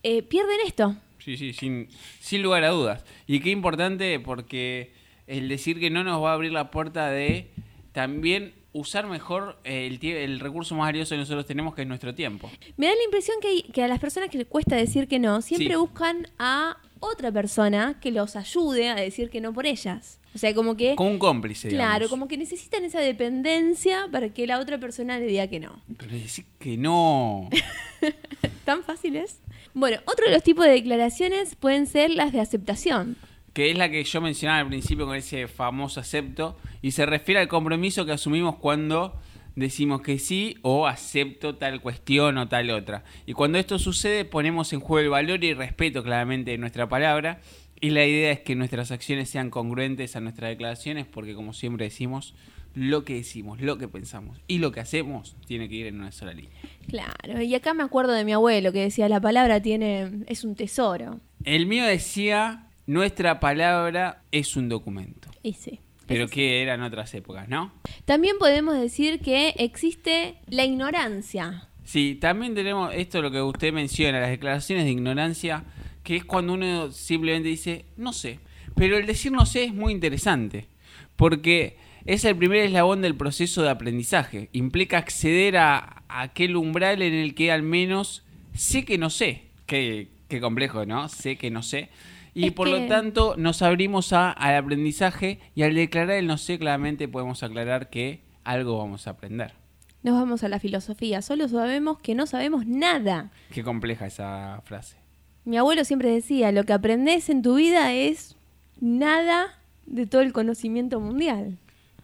eh, 0.03 0.21
pierden 0.23 0.57
esto. 0.65 0.95
Sí, 1.19 1.37
sí, 1.37 1.53
sin, 1.53 1.87
sin 2.19 2.43
lugar 2.43 2.63
a 2.63 2.69
dudas. 2.69 3.05
Y 3.27 3.39
qué 3.39 3.49
importante 3.49 4.19
porque 4.19 4.91
el 5.27 5.47
decir 5.47 5.79
que 5.79 5.89
no 5.89 6.03
nos 6.03 6.21
va 6.21 6.31
a 6.31 6.33
abrir 6.33 6.51
la 6.51 6.69
puerta 6.69 7.09
de 7.09 7.49
también 7.93 8.53
usar 8.73 9.07
mejor 9.07 9.59
el, 9.63 10.03
el 10.03 10.39
recurso 10.39 10.75
más 10.75 10.87
valioso 10.87 11.11
que 11.11 11.19
nosotros 11.19 11.45
tenemos, 11.45 11.75
que 11.75 11.83
es 11.83 11.87
nuestro 11.87 12.13
tiempo. 12.13 12.51
Me 12.75 12.87
da 12.87 12.95
la 12.95 13.03
impresión 13.03 13.37
que, 13.41 13.71
que 13.71 13.83
a 13.83 13.87
las 13.87 13.99
personas 13.99 14.29
que 14.29 14.39
les 14.39 14.47
cuesta 14.47 14.75
decir 14.75 15.07
que 15.07 15.19
no, 15.19 15.41
siempre 15.41 15.77
buscan 15.77 16.27
a 16.39 16.77
otra 16.99 17.31
persona 17.31 17.99
que 17.99 18.11
los 18.11 18.35
ayude 18.35 18.89
a 18.89 18.95
decir 18.95 19.29
que 19.29 19.41
no 19.41 19.53
por 19.53 19.65
ellas. 19.65 20.19
O 20.33 20.37
sea, 20.39 20.53
como 20.55 20.75
que... 20.75 20.95
Como 20.95 21.11
un 21.11 21.19
cómplice. 21.19 21.69
Claro, 21.69 22.09
como 22.09 22.27
que 22.27 22.37
necesitan 22.37 22.83
esa 22.83 22.99
dependencia 22.99 24.07
para 24.11 24.29
que 24.29 24.47
la 24.47 24.59
otra 24.59 24.79
persona 24.79 25.19
le 25.19 25.27
diga 25.27 25.47
que 25.47 25.59
no. 25.59 25.79
Pero 25.97 26.11
decir 26.11 26.45
que 26.59 26.75
no. 26.75 27.49
¿Tan 28.65 28.83
fácil 28.83 29.15
es? 29.17 29.39
Bueno, 29.73 29.97
otro 30.05 30.25
de 30.25 30.31
los 30.31 30.43
tipos 30.43 30.65
de 30.65 30.71
declaraciones 30.71 31.55
pueden 31.55 31.87
ser 31.87 32.11
las 32.11 32.31
de 32.31 32.39
aceptación. 32.39 33.17
Que 33.53 33.71
es 33.71 33.77
la 33.77 33.89
que 33.89 34.03
yo 34.03 34.21
mencionaba 34.21 34.59
al 34.59 34.67
principio 34.67 35.05
con 35.05 35.15
ese 35.15 35.47
famoso 35.47 35.99
acepto. 35.99 36.57
Y 36.81 36.91
se 36.91 37.05
refiere 37.05 37.41
al 37.41 37.47
compromiso 37.47 38.05
que 38.05 38.11
asumimos 38.11 38.57
cuando 38.57 39.19
decimos 39.55 40.01
que 40.01 40.19
sí 40.19 40.57
o 40.61 40.87
acepto 40.87 41.55
tal 41.55 41.81
cuestión 41.81 42.37
o 42.37 42.47
tal 42.47 42.69
otra. 42.71 43.03
Y 43.25 43.33
cuando 43.33 43.57
esto 43.57 43.79
sucede 43.79 44.25
ponemos 44.25 44.73
en 44.73 44.79
juego 44.79 44.99
el 44.99 45.09
valor 45.09 45.43
y 45.43 45.53
respeto 45.53 46.03
claramente 46.03 46.51
de 46.51 46.57
nuestra 46.57 46.87
palabra 46.89 47.39
y 47.79 47.89
la 47.89 48.05
idea 48.05 48.31
es 48.31 48.39
que 48.39 48.55
nuestras 48.55 48.91
acciones 48.91 49.29
sean 49.29 49.49
congruentes 49.49 50.15
a 50.15 50.21
nuestras 50.21 50.49
declaraciones 50.49 51.05
porque 51.05 51.35
como 51.35 51.53
siempre 51.53 51.85
decimos, 51.85 52.33
lo 52.75 53.05
que 53.05 53.15
decimos, 53.15 53.61
lo 53.61 53.77
que 53.77 53.87
pensamos 53.87 54.39
y 54.47 54.57
lo 54.57 54.71
que 54.71 54.79
hacemos 54.79 55.35
tiene 55.45 55.69
que 55.69 55.75
ir 55.75 55.87
en 55.87 55.99
una 55.99 56.11
sola 56.11 56.33
línea. 56.33 56.51
Claro, 56.87 57.41
y 57.41 57.53
acá 57.55 57.73
me 57.73 57.83
acuerdo 57.83 58.13
de 58.13 58.25
mi 58.25 58.33
abuelo 58.33 58.71
que 58.71 58.81
decía 58.81 59.07
la 59.09 59.21
palabra 59.21 59.61
tiene 59.61 60.23
es 60.27 60.43
un 60.43 60.55
tesoro. 60.55 61.19
El 61.43 61.65
mío 61.67 61.85
decía 61.85 62.67
nuestra 62.85 63.39
palabra 63.39 64.23
es 64.31 64.55
un 64.55 64.69
documento. 64.69 65.29
Y 65.43 65.53
sí. 65.53 65.79
Pero 66.07 66.27
que 66.27 66.61
eran 66.61 66.81
otras 66.81 67.13
épocas, 67.13 67.47
¿no? 67.47 67.71
También 68.05 68.37
podemos 68.37 68.77
decir 68.77 69.21
que 69.21 69.53
existe 69.57 70.35
la 70.47 70.65
ignorancia. 70.65 71.69
Sí, 71.85 72.17
también 72.19 72.55
tenemos 72.55 72.93
esto 72.93 73.21
lo 73.21 73.31
que 73.31 73.41
usted 73.41 73.71
menciona, 73.71 74.19
las 74.19 74.29
declaraciones 74.29 74.85
de 74.85 74.91
ignorancia, 74.91 75.63
que 76.03 76.17
es 76.17 76.25
cuando 76.25 76.53
uno 76.53 76.91
simplemente 76.91 77.49
dice, 77.49 77.85
no 77.95 78.11
sé. 78.11 78.39
Pero 78.75 78.97
el 78.97 79.05
decir 79.05 79.31
no 79.31 79.45
sé 79.45 79.65
es 79.65 79.73
muy 79.73 79.93
interesante, 79.93 80.67
porque 81.15 81.77
es 82.05 82.25
el 82.25 82.35
primer 82.35 82.65
eslabón 82.65 83.01
del 83.01 83.15
proceso 83.15 83.61
de 83.61 83.69
aprendizaje. 83.69 84.49
Implica 84.51 84.97
acceder 84.97 85.57
a, 85.57 86.03
aquel 86.09 86.55
umbral 86.55 87.01
en 87.01 87.13
el 87.13 87.33
que 87.33 87.51
al 87.51 87.63
menos 87.63 88.23
sé 88.53 88.85
que 88.85 88.97
no 88.97 89.09
sé. 89.09 89.43
Qué, 89.65 90.09
qué 90.27 90.41
complejo, 90.41 90.85
¿no? 90.85 91.09
Sé 91.09 91.37
que 91.37 91.49
no 91.49 91.63
sé. 91.63 91.89
Y 92.35 92.51
por 92.51 92.67
lo 92.67 92.87
tanto 92.87 93.35
nos 93.37 93.61
abrimos 93.61 94.11
a, 94.11 94.31
al 94.31 94.55
aprendizaje 94.55 95.39
y 95.55 95.63
al 95.63 95.75
declarar 95.75 96.17
el 96.17 96.27
no 96.27 96.37
sé 96.37 96.57
claramente 96.57 97.07
podemos 97.07 97.43
aclarar 97.43 97.89
que 97.89 98.21
algo 98.43 98.77
vamos 98.77 99.07
a 99.07 99.11
aprender. 99.11 99.53
Nos 100.01 100.15
vamos 100.15 100.43
a 100.43 100.49
la 100.49 100.59
filosofía, 100.59 101.21
solo 101.21 101.47
sabemos 101.47 101.99
que 101.99 102.15
no 102.15 102.25
sabemos 102.25 102.65
nada. 102.65 103.31
Qué 103.51 103.63
compleja 103.63 104.07
esa 104.07 104.61
frase. 104.65 104.97
Mi 105.45 105.57
abuelo 105.57 105.85
siempre 105.85 106.09
decía, 106.09 106.51
lo 106.51 106.63
que 106.65 106.73
aprendes 106.73 107.29
en 107.29 107.41
tu 107.41 107.55
vida 107.55 107.93
es 107.93 108.35
nada 108.81 109.59
de 109.85 110.05
todo 110.05 110.21
el 110.21 110.33
conocimiento 110.33 110.99
mundial. 110.99 111.57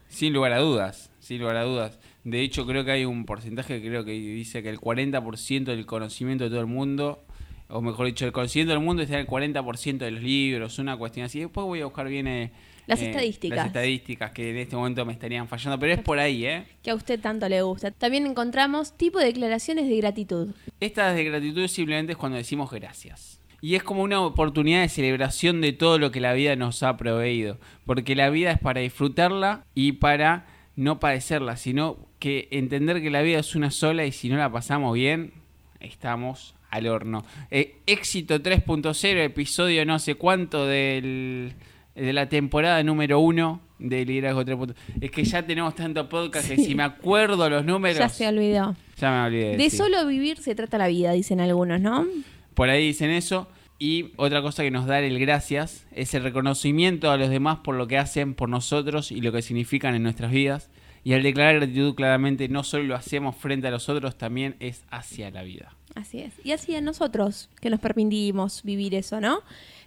Sin 0.10 0.34
lugar 0.34 0.52
a 0.52 0.60
dudas, 0.60 1.12
sin 1.20 1.40
lugar 1.40 1.56
a 1.56 1.64
dudas. 1.64 2.00
De 2.26 2.42
hecho, 2.42 2.66
creo 2.66 2.84
que 2.84 2.92
hay 2.92 3.06
un 3.06 3.26
porcentaje 3.26 3.82
que 3.82 3.88
creo 3.88 4.04
que 4.04 4.12
dice 4.12 4.62
que 4.62 4.70
el 4.70 4.80
40% 4.80 5.64
del 5.64 5.86
conocimiento 5.86 6.44
de 6.44 6.50
todo 6.50 6.60
el 6.60 6.68
mundo 6.68 7.24
o 7.72 7.82
mejor 7.82 8.08
dicho, 8.08 8.26
el 8.26 8.32
conocimiento 8.32 8.74
del 8.74 8.82
mundo 8.82 9.04
está 9.04 9.14
en 9.16 9.22
el 9.22 9.28
40% 9.28 9.98
de 10.00 10.12
los 10.12 10.24
libros, 10.24 10.80
una 10.80 10.98
cuestión 10.98 11.28
así. 11.28 11.40
Después 11.40 11.66
voy 11.66 11.82
a 11.82 11.86
buscar 11.86 12.08
bien 12.08 12.28
eh, 12.28 12.52
las 12.88 13.00
estadísticas. 13.00 13.58
Las 13.58 13.68
estadísticas 13.68 14.32
que 14.32 14.50
en 14.50 14.58
este 14.58 14.76
momento 14.76 15.06
me 15.06 15.14
estarían 15.14 15.48
fallando, 15.48 15.78
pero 15.78 15.94
es 15.94 16.00
por 16.00 16.18
ahí, 16.18 16.46
¿eh? 16.46 16.66
Que 16.82 16.90
a 16.90 16.96
usted 16.96 17.20
tanto 17.20 17.48
le 17.48 17.62
gusta. 17.62 17.92
También 17.92 18.26
encontramos 18.26 18.98
tipo 18.98 19.20
de 19.20 19.26
declaraciones 19.26 19.88
de 19.88 19.98
gratitud. 19.98 20.50
Estas 20.80 21.16
de 21.16 21.24
gratitud 21.24 21.68
simplemente 21.68 22.14
es 22.14 22.18
cuando 22.18 22.40
decimos 22.40 22.72
gracias. 22.72 23.39
Y 23.62 23.76
es 23.76 23.84
como 23.84 24.04
una 24.04 24.22
oportunidad 24.22 24.82
de 24.82 24.90
celebración 24.90 25.62
de 25.62 25.74
todo 25.74 25.98
lo 26.00 26.12
que 26.12 26.20
la 26.22 26.34
vida 26.34 26.56
nos 26.56 26.82
ha 26.84 26.96
proveído. 26.98 27.58
Porque 27.86 28.16
la 28.16 28.30
vida 28.30 28.52
es 28.52 28.60
para 28.60 28.82
disfrutarla 28.82 29.66
y 29.76 29.94
para 29.94 30.46
no 30.76 31.00
padecerla, 31.00 31.58
sino 31.58 31.98
que 32.20 32.48
entender 32.52 33.02
que 33.02 33.10
la 33.10 33.22
vida 33.22 33.40
es 33.40 33.56
una 33.56 33.70
sola 33.72 34.06
y 34.06 34.12
si 34.12 34.30
no 34.30 34.38
la 34.38 34.52
pasamos 34.52 34.94
bien, 34.94 35.34
estamos 35.80 36.56
al 36.70 36.88
horno. 36.88 37.26
Eh, 37.52 37.78
éxito 37.86 38.40
3.0, 38.42 39.18
episodio 39.24 39.86
no 39.86 40.00
sé 40.00 40.16
cuánto 40.16 40.66
del, 40.68 41.54
de 41.96 42.14
la 42.14 42.30
temporada 42.30 42.82
número 42.84 43.20
1 43.20 43.62
de 43.80 44.06
Liderazgo 44.06 44.44
3.0. 44.44 44.74
Es 45.02 45.12
que 45.12 45.24
ya 45.24 45.46
tenemos 45.46 45.76
tanto 45.76 46.08
podcast 46.08 46.48
que 46.50 46.58
si 46.58 46.76
me 46.76 46.84
acuerdo 46.84 47.50
los 47.50 47.66
números, 47.66 47.98
Ya 47.98 48.10
se 48.10 48.28
olvidó. 48.28 48.76
ya 48.98 49.12
me 49.12 49.28
olvidé. 49.28 49.58
De 49.58 49.70
sí. 49.70 49.78
solo 49.78 50.06
vivir 50.06 50.38
se 50.38 50.56
trata 50.56 50.78
la 50.78 50.88
vida, 50.88 51.12
dicen 51.12 51.40
algunos, 51.42 51.82
¿no? 51.82 52.06
Por 52.54 52.70
ahí 52.70 52.88
dicen 52.88 53.10
eso. 53.12 53.48
Y 53.82 54.12
otra 54.18 54.42
cosa 54.42 54.64
que 54.64 54.72
nos 54.72 54.88
da 54.88 55.00
el 55.00 55.20
gracias 55.20 55.88
es 55.94 56.14
el 56.14 56.24
reconocimiento 56.24 57.12
a 57.12 57.18
los 57.18 57.30
demás 57.30 57.60
por 57.60 57.76
lo 57.76 57.88
que 57.88 57.98
hacen 57.98 58.34
por 58.34 58.50
nosotros 58.50 59.10
y 59.12 59.22
lo 59.22 59.32
que 59.32 59.42
significan 59.42 59.96
en 59.96 60.04
nuestras 60.04 60.32
vidas. 60.32 60.70
Y 61.06 61.14
al 61.14 61.24
declarar 61.24 61.56
gratitud 61.56 61.96
claramente 61.96 62.50
no 62.50 62.64
solo 62.64 62.84
lo 62.84 62.96
hacemos 62.96 63.38
frente 63.38 63.68
a 63.68 63.72
los 63.72 63.88
otros, 63.88 64.18
también 64.18 64.58
es 64.60 64.84
hacia 64.90 65.32
la 65.32 65.44
vida. 65.44 65.76
Así 65.96 66.20
es. 66.20 66.34
Y 66.44 66.52
así 66.52 66.76
a 66.76 66.82
nosotros, 66.82 67.50
que 67.62 67.70
nos 67.70 67.80
permitimos 67.80 68.64
vivir 68.64 68.94
eso, 68.96 69.22
¿no? 69.22 69.42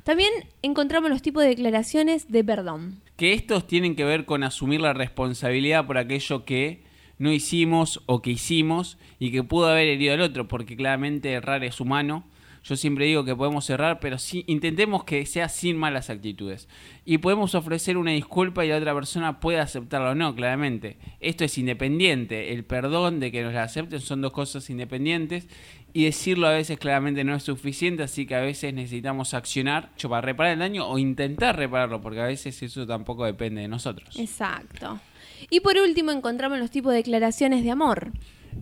También 0.05 0.33
encontramos 0.63 1.11
los 1.11 1.23
tipos 1.23 1.43
de 1.43 1.51
declaraciones 1.51 2.31
de 2.33 2.43
perdón. 2.43 3.01
Que 3.17 3.35
estos 3.35 3.67
tienen 3.67 3.95
que 3.95 4.05
ver 4.05 4.25
con 4.25 4.43
asumir 4.43 4.81
la 4.81 4.95
responsabilidad 4.95 5.87
por 5.87 5.99
aquello 5.99 6.45
que 6.45 6.83
no 7.19 7.31
hicimos 7.31 8.03
o 8.07 8.21
que 8.21 8.31
hicimos 8.31 8.99
y 9.19 9.31
que 9.31 9.45
pudo 9.45 9.69
haber 9.69 9.87
herido 9.87 10.15
al 10.15 10.23
otro, 10.23 10.49
porque 10.49 10.77
claramente 10.77 11.31
errar 11.31 11.63
es 11.63 11.79
humano. 11.79 12.25
Yo 12.65 12.77
siempre 12.77 13.07
digo 13.07 13.25
que 13.25 13.35
podemos 13.35 13.69
errar, 13.71 13.99
pero 14.01 14.19
sí, 14.19 14.45
intentemos 14.47 15.05
que 15.05 15.27
sea 15.27 15.49
sin 15.49 15.77
malas 15.77 16.11
actitudes. 16.11 16.69
Y 17.05 17.19
podemos 17.19 17.55
ofrecer 17.57 17.97
una 17.97 18.13
disculpa 18.13 18.65
y 18.65 18.69
la 18.69 18.77
otra 18.77 18.95
persona 18.95 19.41
puede 19.41 19.59
aceptarla 19.59 20.11
o 20.11 20.15
no, 20.15 20.35
claramente. 20.35 20.97
Esto 21.19 21.45
es 21.45 21.59
independiente. 21.59 22.53
El 22.53 22.65
perdón 22.65 23.19
de 23.19 23.33
que 23.33 23.43
nos 23.43 23.53
la 23.53 23.65
acepten 23.65 24.01
son 24.01 24.21
dos 24.21 24.33
cosas 24.33 24.71
independientes. 24.71 25.49
Y 25.93 26.05
decirlo 26.05 26.47
a 26.47 26.53
veces 26.53 26.79
claramente 26.79 27.23
no 27.23 27.35
es 27.35 27.43
suficiente, 27.43 28.03
así 28.03 28.25
que 28.25 28.35
a 28.35 28.41
veces 28.41 28.73
necesitamos 28.73 29.35
accionar 29.35 29.91
para 30.09 30.23
reparar 30.23 30.55
el 30.55 30.61
daño 30.61 30.89
o 30.89 30.99
intentar 30.99 31.57
repararlo, 31.57 32.01
porque 32.01 32.21
a 32.21 32.27
veces 32.27 32.63
eso 32.63 32.87
tampoco 32.87 33.27
depende 33.27 33.61
de 33.61 33.69
nosotros. 33.69 34.19
Exacto. 34.19 35.01
Y 35.51 35.61
por 35.61 35.77
último 35.77 36.11
encontramos 36.13 36.59
los 36.59 36.71
tipos 36.71 36.93
de 36.93 36.99
declaraciones 36.99 37.63
de 37.63 37.73
amor. 37.73 38.13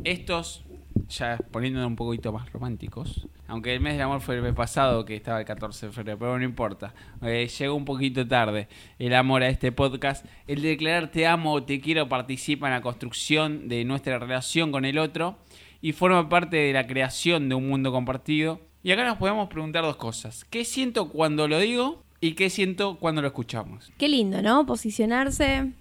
Estos, 0.05 0.65
ya 1.11 1.39
poniéndonos 1.51 1.89
un 1.89 1.97
poquito 1.97 2.33
más 2.33 2.51
románticos, 2.53 3.29
aunque 3.47 3.75
el 3.75 3.81
mes 3.81 3.95
del 3.95 4.03
amor 4.03 4.21
fue 4.21 4.37
el 4.37 4.43
mes 4.43 4.55
pasado, 4.55 5.05
que 5.05 5.17
estaba 5.17 5.41
el 5.41 5.45
14 5.45 5.87
de 5.87 5.93
febrero, 5.93 6.19
pero 6.19 6.39
no 6.39 6.45
importa, 6.45 6.95
eh, 7.23 7.49
llegó 7.49 7.75
un 7.75 7.85
poquito 7.85 8.27
tarde 8.27 8.69
el 8.99 9.15
amor 9.15 9.43
a 9.43 9.49
este 9.49 9.73
podcast. 9.73 10.25
El 10.47 10.63
declarar 10.63 11.11
te 11.11 11.27
amo 11.27 11.53
o 11.53 11.63
te 11.63 11.81
quiero 11.81 12.09
participa 12.09 12.69
en 12.69 12.75
la 12.75 12.81
construcción 12.81 13.69
de 13.69 13.85
nuestra 13.85 14.19
relación 14.19 14.73
con 14.73 14.85
el 14.85 14.99
otro 14.99 15.39
y 15.83 15.93
forma 15.93 16.29
parte 16.29 16.57
de 16.57 16.73
la 16.73 16.87
creación 16.87 17.49
de 17.49 17.55
un 17.55 17.69
mundo 17.69 17.93
compartido. 17.93 18.61
Y 18.83 18.93
acá 18.93 19.05
nos 19.05 19.19
podemos 19.19 19.49
preguntar 19.49 19.83
dos 19.83 19.97
cosas. 19.97 20.45
¿Qué 20.45 20.65
siento 20.65 21.11
cuando 21.11 21.49
lo 21.49 21.59
digo? 21.59 22.03
¿Y 22.21 22.33
qué 22.33 22.51
siento 22.51 22.99
cuando 22.99 23.21
lo 23.21 23.29
escuchamos? 23.29 23.91
Qué 23.99 24.09
lindo, 24.09 24.43
¿no? 24.43 24.65
Posicionarse 24.67 25.73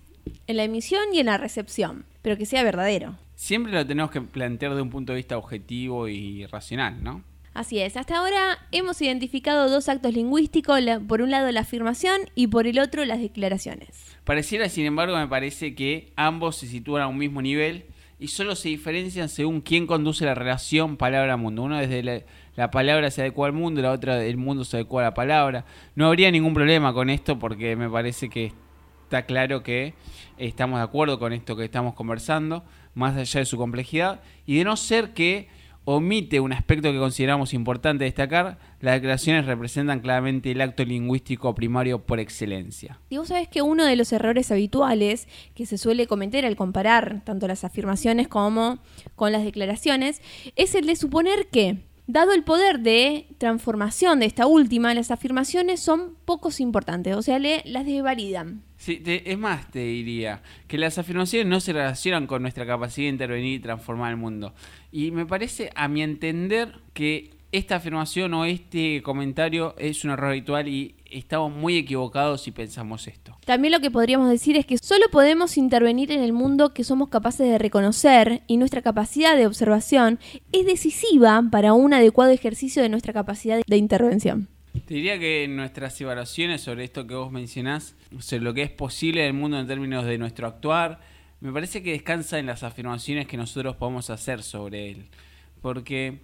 en 0.47 0.57
la 0.57 0.63
emisión 0.63 1.03
y 1.13 1.19
en 1.19 1.27
la 1.27 1.37
recepción, 1.37 2.05
pero 2.21 2.37
que 2.37 2.45
sea 2.45 2.63
verdadero. 2.63 3.15
Siempre 3.39 3.71
lo 3.71 3.87
tenemos 3.87 4.11
que 4.11 4.19
plantear 4.19 4.75
de 4.75 4.81
un 4.81 4.89
punto 4.89 5.13
de 5.13 5.15
vista 5.15 5.37
objetivo 5.37 6.09
y 6.09 6.45
racional, 6.47 7.01
¿no? 7.01 7.23
Así 7.53 7.79
es, 7.79 7.95
hasta 7.95 8.17
ahora 8.17 8.59
hemos 8.73 9.01
identificado 9.01 9.69
dos 9.69 9.87
actos 9.87 10.13
lingüísticos, 10.13 10.81
por 11.07 11.21
un 11.21 11.31
lado 11.31 11.49
la 11.53 11.61
afirmación 11.61 12.19
y 12.35 12.47
por 12.47 12.67
el 12.67 12.79
otro 12.79 13.05
las 13.05 13.21
declaraciones. 13.21 14.17
Pareciera, 14.25 14.67
sin 14.67 14.85
embargo, 14.85 15.15
me 15.15 15.29
parece 15.29 15.73
que 15.73 16.11
ambos 16.17 16.57
se 16.57 16.67
sitúan 16.67 17.01
a 17.01 17.07
un 17.07 17.17
mismo 17.17 17.41
nivel 17.41 17.85
y 18.19 18.27
solo 18.27 18.57
se 18.57 18.67
diferencian 18.67 19.29
según 19.29 19.61
quién 19.61 19.87
conduce 19.87 20.25
la 20.25 20.35
relación 20.35 20.97
palabra-mundo. 20.97 21.63
Uno 21.63 21.77
desde 21.77 22.03
la, 22.03 22.21
la 22.57 22.71
palabra 22.71 23.09
se 23.09 23.21
adecua 23.21 23.47
al 23.47 23.53
mundo, 23.53 23.81
la 23.81 23.93
otra 23.93 24.21
el 24.21 24.35
mundo 24.35 24.65
se 24.65 24.75
adecua 24.75 25.01
a 25.01 25.05
la 25.05 25.13
palabra. 25.13 25.63
No 25.95 26.07
habría 26.07 26.29
ningún 26.29 26.53
problema 26.53 26.93
con 26.93 27.09
esto 27.09 27.39
porque 27.39 27.77
me 27.77 27.89
parece 27.89 28.27
que 28.27 28.51
está 29.09 29.23
claro 29.23 29.63
que 29.63 29.95
estamos 30.37 30.77
de 30.79 30.83
acuerdo 30.83 31.17
con 31.17 31.33
esto 31.33 31.55
que 31.55 31.65
estamos 31.65 31.95
conversando, 31.95 32.63
más 32.93 33.17
allá 33.17 33.39
de 33.39 33.45
su 33.47 33.57
complejidad, 33.57 34.21
y 34.45 34.59
de 34.59 34.63
no 34.63 34.77
ser 34.77 35.13
que 35.15 35.47
omite 35.83 36.39
un 36.39 36.53
aspecto 36.53 36.91
que 36.91 36.99
consideramos 36.99 37.55
importante 37.55 38.03
destacar, 38.03 38.59
las 38.81 38.93
declaraciones 38.93 39.47
representan 39.47 40.01
claramente 40.01 40.51
el 40.51 40.61
acto 40.61 40.85
lingüístico 40.85 41.55
primario 41.55 42.05
por 42.05 42.19
excelencia. 42.19 42.99
Y 43.09 43.17
vos 43.17 43.29
sabés 43.29 43.47
que 43.47 43.63
uno 43.63 43.83
de 43.83 43.95
los 43.95 44.13
errores 44.13 44.51
habituales 44.51 45.27
que 45.55 45.65
se 45.65 45.79
suele 45.79 46.05
cometer 46.05 46.45
al 46.45 46.55
comparar 46.55 47.23
tanto 47.25 47.47
las 47.47 47.63
afirmaciones 47.63 48.27
como 48.27 48.77
con 49.15 49.31
las 49.31 49.43
declaraciones 49.43 50.21
es 50.55 50.75
el 50.75 50.85
de 50.85 50.95
suponer 50.95 51.47
que, 51.47 51.77
dado 52.11 52.33
el 52.33 52.43
poder 52.43 52.79
de 52.79 53.27
transformación 53.37 54.19
de 54.19 54.25
esta 54.25 54.47
última, 54.47 54.95
las 54.95 55.11
afirmaciones 55.11 55.79
son 55.79 56.15
pocos 56.25 56.59
importantes, 56.59 57.15
o 57.15 57.21
sea, 57.21 57.37
le, 57.37 57.61
las 57.65 57.85
desvalidan. 57.85 58.63
Sí, 58.77 59.03
es 59.05 59.37
más, 59.37 59.69
te 59.69 59.79
diría 59.79 60.41
que 60.67 60.79
las 60.79 60.97
afirmaciones 60.97 61.47
no 61.47 61.59
se 61.59 61.71
relacionan 61.71 62.25
con 62.25 62.41
nuestra 62.41 62.65
capacidad 62.65 63.05
de 63.05 63.11
intervenir 63.11 63.59
y 63.59 63.59
transformar 63.59 64.09
el 64.09 64.17
mundo. 64.17 64.55
Y 64.91 65.11
me 65.11 65.27
parece, 65.27 65.69
a 65.75 65.87
mi 65.87 66.01
entender, 66.01 66.79
que 66.93 67.29
esta 67.51 67.75
afirmación 67.75 68.33
o 68.33 68.45
este 68.45 69.03
comentario 69.03 69.75
es 69.77 70.03
un 70.03 70.09
error 70.09 70.31
habitual 70.31 70.67
y 70.67 70.95
estamos 71.11 71.51
muy 71.51 71.77
equivocados 71.77 72.41
si 72.41 72.51
pensamos 72.51 73.07
esto. 73.07 73.37
También 73.45 73.71
lo 73.71 73.79
que 73.79 73.91
podríamos 73.91 74.29
decir 74.29 74.57
es 74.57 74.65
que 74.65 74.77
solo 74.77 75.05
podemos 75.11 75.57
intervenir 75.57 76.11
en 76.11 76.21
el 76.21 76.33
mundo 76.33 76.73
que 76.73 76.83
somos 76.83 77.09
capaces 77.09 77.47
de 77.47 77.57
reconocer 77.57 78.43
y 78.47 78.57
nuestra 78.57 78.81
capacidad 78.81 79.35
de 79.35 79.47
observación 79.47 80.19
es 80.51 80.65
decisiva 80.65 81.43
para 81.51 81.73
un 81.73 81.93
adecuado 81.93 82.31
ejercicio 82.31 82.81
de 82.81 82.89
nuestra 82.89 83.13
capacidad 83.13 83.61
de 83.65 83.77
intervención. 83.77 84.47
Te 84.85 84.93
diría 84.93 85.19
que 85.19 85.47
nuestras 85.47 85.99
evaluaciones 86.01 86.61
sobre 86.61 86.83
esto 86.83 87.05
que 87.05 87.15
vos 87.15 87.31
mencionás, 87.31 87.95
sobre 88.19 88.43
lo 88.43 88.53
que 88.53 88.63
es 88.63 88.71
posible 88.71 89.21
en 89.21 89.27
el 89.27 89.33
mundo 89.33 89.59
en 89.59 89.67
términos 89.67 90.05
de 90.05 90.17
nuestro 90.17 90.47
actuar, 90.47 90.99
me 91.41 91.51
parece 91.51 91.81
que 91.81 91.91
descansa 91.91 92.37
en 92.37 92.45
las 92.45 92.63
afirmaciones 92.63 93.27
que 93.27 93.37
nosotros 93.37 93.75
podemos 93.75 94.09
hacer 94.09 94.43
sobre 94.43 94.91
él. 94.91 95.05
Porque 95.61 96.19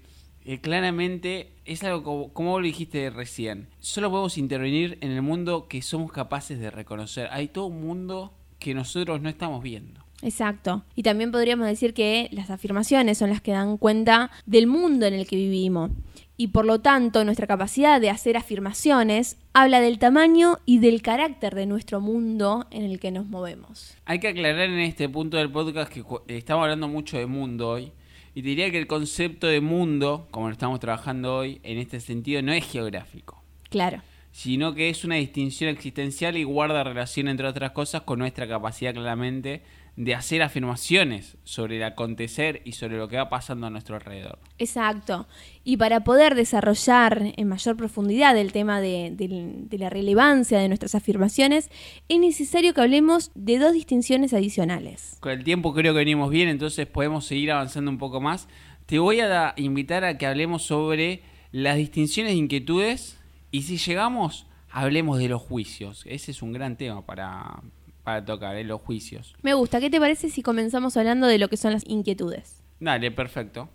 eh, 0.45 0.62
claramente 0.62 1.53
es 1.65 1.84
algo 1.84 2.03
como, 2.03 2.34
como 2.34 2.51
vos 2.51 2.62
lo 2.62 2.67
dijiste 2.67 3.10
recién. 3.10 3.67
Solo 3.79 4.12
podemos 4.12 4.38
intervenir 4.38 4.97
en 5.01 5.12
el 5.12 5.21
mundo 5.21 5.67
que 5.67 5.81
somos 5.81 6.12
capaces 6.12 6.60
de 6.60 6.69
reconocer. 6.69 7.27
Hay 7.31 7.47
todo 7.47 7.65
un 7.65 7.81
mundo 7.81 8.34
que 8.60 8.73
nosotros 8.73 9.21
no 9.21 9.29
estamos 9.29 9.63
viendo. 9.63 10.05
Exacto. 10.21 10.84
Y 10.95 11.03
también 11.03 11.31
podríamos 11.31 11.67
decir 11.67 11.93
que 11.93 12.29
las 12.31 12.49
afirmaciones 12.49 13.17
son 13.17 13.29
las 13.29 13.41
que 13.41 13.51
dan 13.51 13.77
cuenta 13.77 14.31
del 14.45 14.67
mundo 14.67 15.05
en 15.05 15.13
el 15.13 15.27
que 15.27 15.36
vivimos. 15.36 15.91
Y 16.38 16.49
por 16.49 16.65
lo 16.65 16.79
tanto, 16.79 17.23
nuestra 17.23 17.47
capacidad 17.47 18.01
de 18.01 18.10
hacer 18.10 18.36
afirmaciones 18.36 19.38
habla 19.53 19.79
del 19.79 19.99
tamaño 19.99 20.58
y 20.65 20.79
del 20.79 21.01
carácter 21.01 21.55
de 21.55 21.65
nuestro 21.65 22.01
mundo 22.01 22.67
en 22.71 22.84
el 22.84 22.99
que 22.99 23.12
nos 23.12 23.25
movemos. 23.27 23.95
Hay 24.05 24.19
que 24.19 24.27
aclarar 24.27 24.69
en 24.69 24.79
este 24.79 25.08
punto 25.08 25.38
del 25.38 25.51
podcast 25.51 25.91
que 25.91 26.03
estamos 26.27 26.63
hablando 26.63 26.88
mucho 26.88 27.17
de 27.17 27.25
mundo 27.25 27.69
hoy. 27.69 27.91
Y 28.35 28.41
te 28.41 28.49
diría 28.49 28.69
que 28.69 28.77
el 28.77 28.85
concepto 28.87 29.47
de 29.47 29.61
mundo, 29.61 30.27
como 30.29 30.47
lo 30.47 30.51
estamos 30.53 30.79
trabajando 30.81 31.37
hoy, 31.37 31.59
en 31.63 31.77
este 31.79 31.99
sentido 32.01 32.41
no 32.41 32.51
es 32.51 32.65
geográfico, 32.69 33.41
Claro. 33.69 34.01
sino 34.31 34.75
que 34.75 34.89
es 34.89 35.05
una 35.05 35.15
distinción 35.15 35.69
existencial 35.69 36.35
y 36.35 36.43
guarda 36.43 36.83
relación, 36.83 37.29
entre 37.29 37.47
otras 37.47 37.71
cosas, 37.71 38.01
con 38.01 38.19
nuestra 38.19 38.45
capacidad 38.47 38.93
claramente 38.93 39.61
de 39.97 40.13
hacer 40.13 40.41
afirmaciones 40.41 41.38
sobre 41.45 41.77
el 41.77 41.84
acontecer 41.84 42.62
y 42.65 42.73
sobre 42.73 42.97
lo 42.97 43.08
que 43.08 43.15
va 43.15 43.29
pasando 43.29 43.67
a 43.67 43.69
nuestro 43.69 43.95
alrededor. 43.95 44.39
Exacto. 44.58 45.25
Y 45.63 45.77
para 45.77 46.03
poder 46.03 46.36
desarrollar 46.36 47.34
en 47.38 47.47
mayor 47.47 47.77
profundidad 47.77 48.38
el 48.38 48.51
tema 48.51 48.81
de, 48.81 49.12
de- 49.15 49.53
de 49.55 49.77
la 49.77 49.89
relevancia 49.89 50.60
de 50.60 50.67
nuestras 50.67 50.95
afirmaciones, 50.95 51.69
es 52.10 52.19
necesario 52.19 52.73
que 52.73 52.81
hablemos 52.81 53.31
de 53.36 53.58
dos 53.58 53.71
distinciones 53.71 54.34
adicionales. 54.34 55.17
Con 55.21 55.31
el 55.31 55.43
tiempo 55.45 55.73
creo 55.73 55.93
que 55.93 55.99
venimos 55.99 56.29
bien, 56.29 56.49
entonces 56.49 56.88
podemos 56.88 57.25
seguir 57.25 57.51
avanzando 57.53 57.89
un 57.89 57.97
poco 57.97 58.19
más. 58.19 58.49
Te 58.88 58.99
voy 58.99 59.21
a 59.21 59.53
invitar 59.55 60.03
a 60.03 60.17
que 60.17 60.25
hablemos 60.27 60.63
sobre 60.63 61.21
las 61.53 61.77
distinciones 61.77 62.34
de 62.34 62.38
inquietudes 62.38 63.17
y 63.49 63.62
si 63.62 63.77
llegamos, 63.77 64.45
hablemos 64.69 65.19
de 65.19 65.29
los 65.29 65.41
juicios. 65.41 66.03
Ese 66.05 66.31
es 66.31 66.41
un 66.41 66.51
gran 66.51 66.75
tema 66.75 67.05
para, 67.05 67.62
para 68.05 68.23
tocar, 68.23 68.55
¿eh? 68.55 68.63
los 68.63 68.79
juicios. 68.81 69.35
Me 69.41 69.55
gusta. 69.55 69.81
¿Qué 69.81 69.89
te 69.89 69.99
parece 69.99 70.29
si 70.29 70.43
comenzamos 70.43 70.95
hablando 70.95 71.27
de 71.27 71.39
lo 71.39 71.49
que 71.49 71.57
son 71.57 71.73
las 71.73 71.83
inquietudes? 71.87 72.63
Dale, 72.79 73.11
perfecto. 73.11 73.67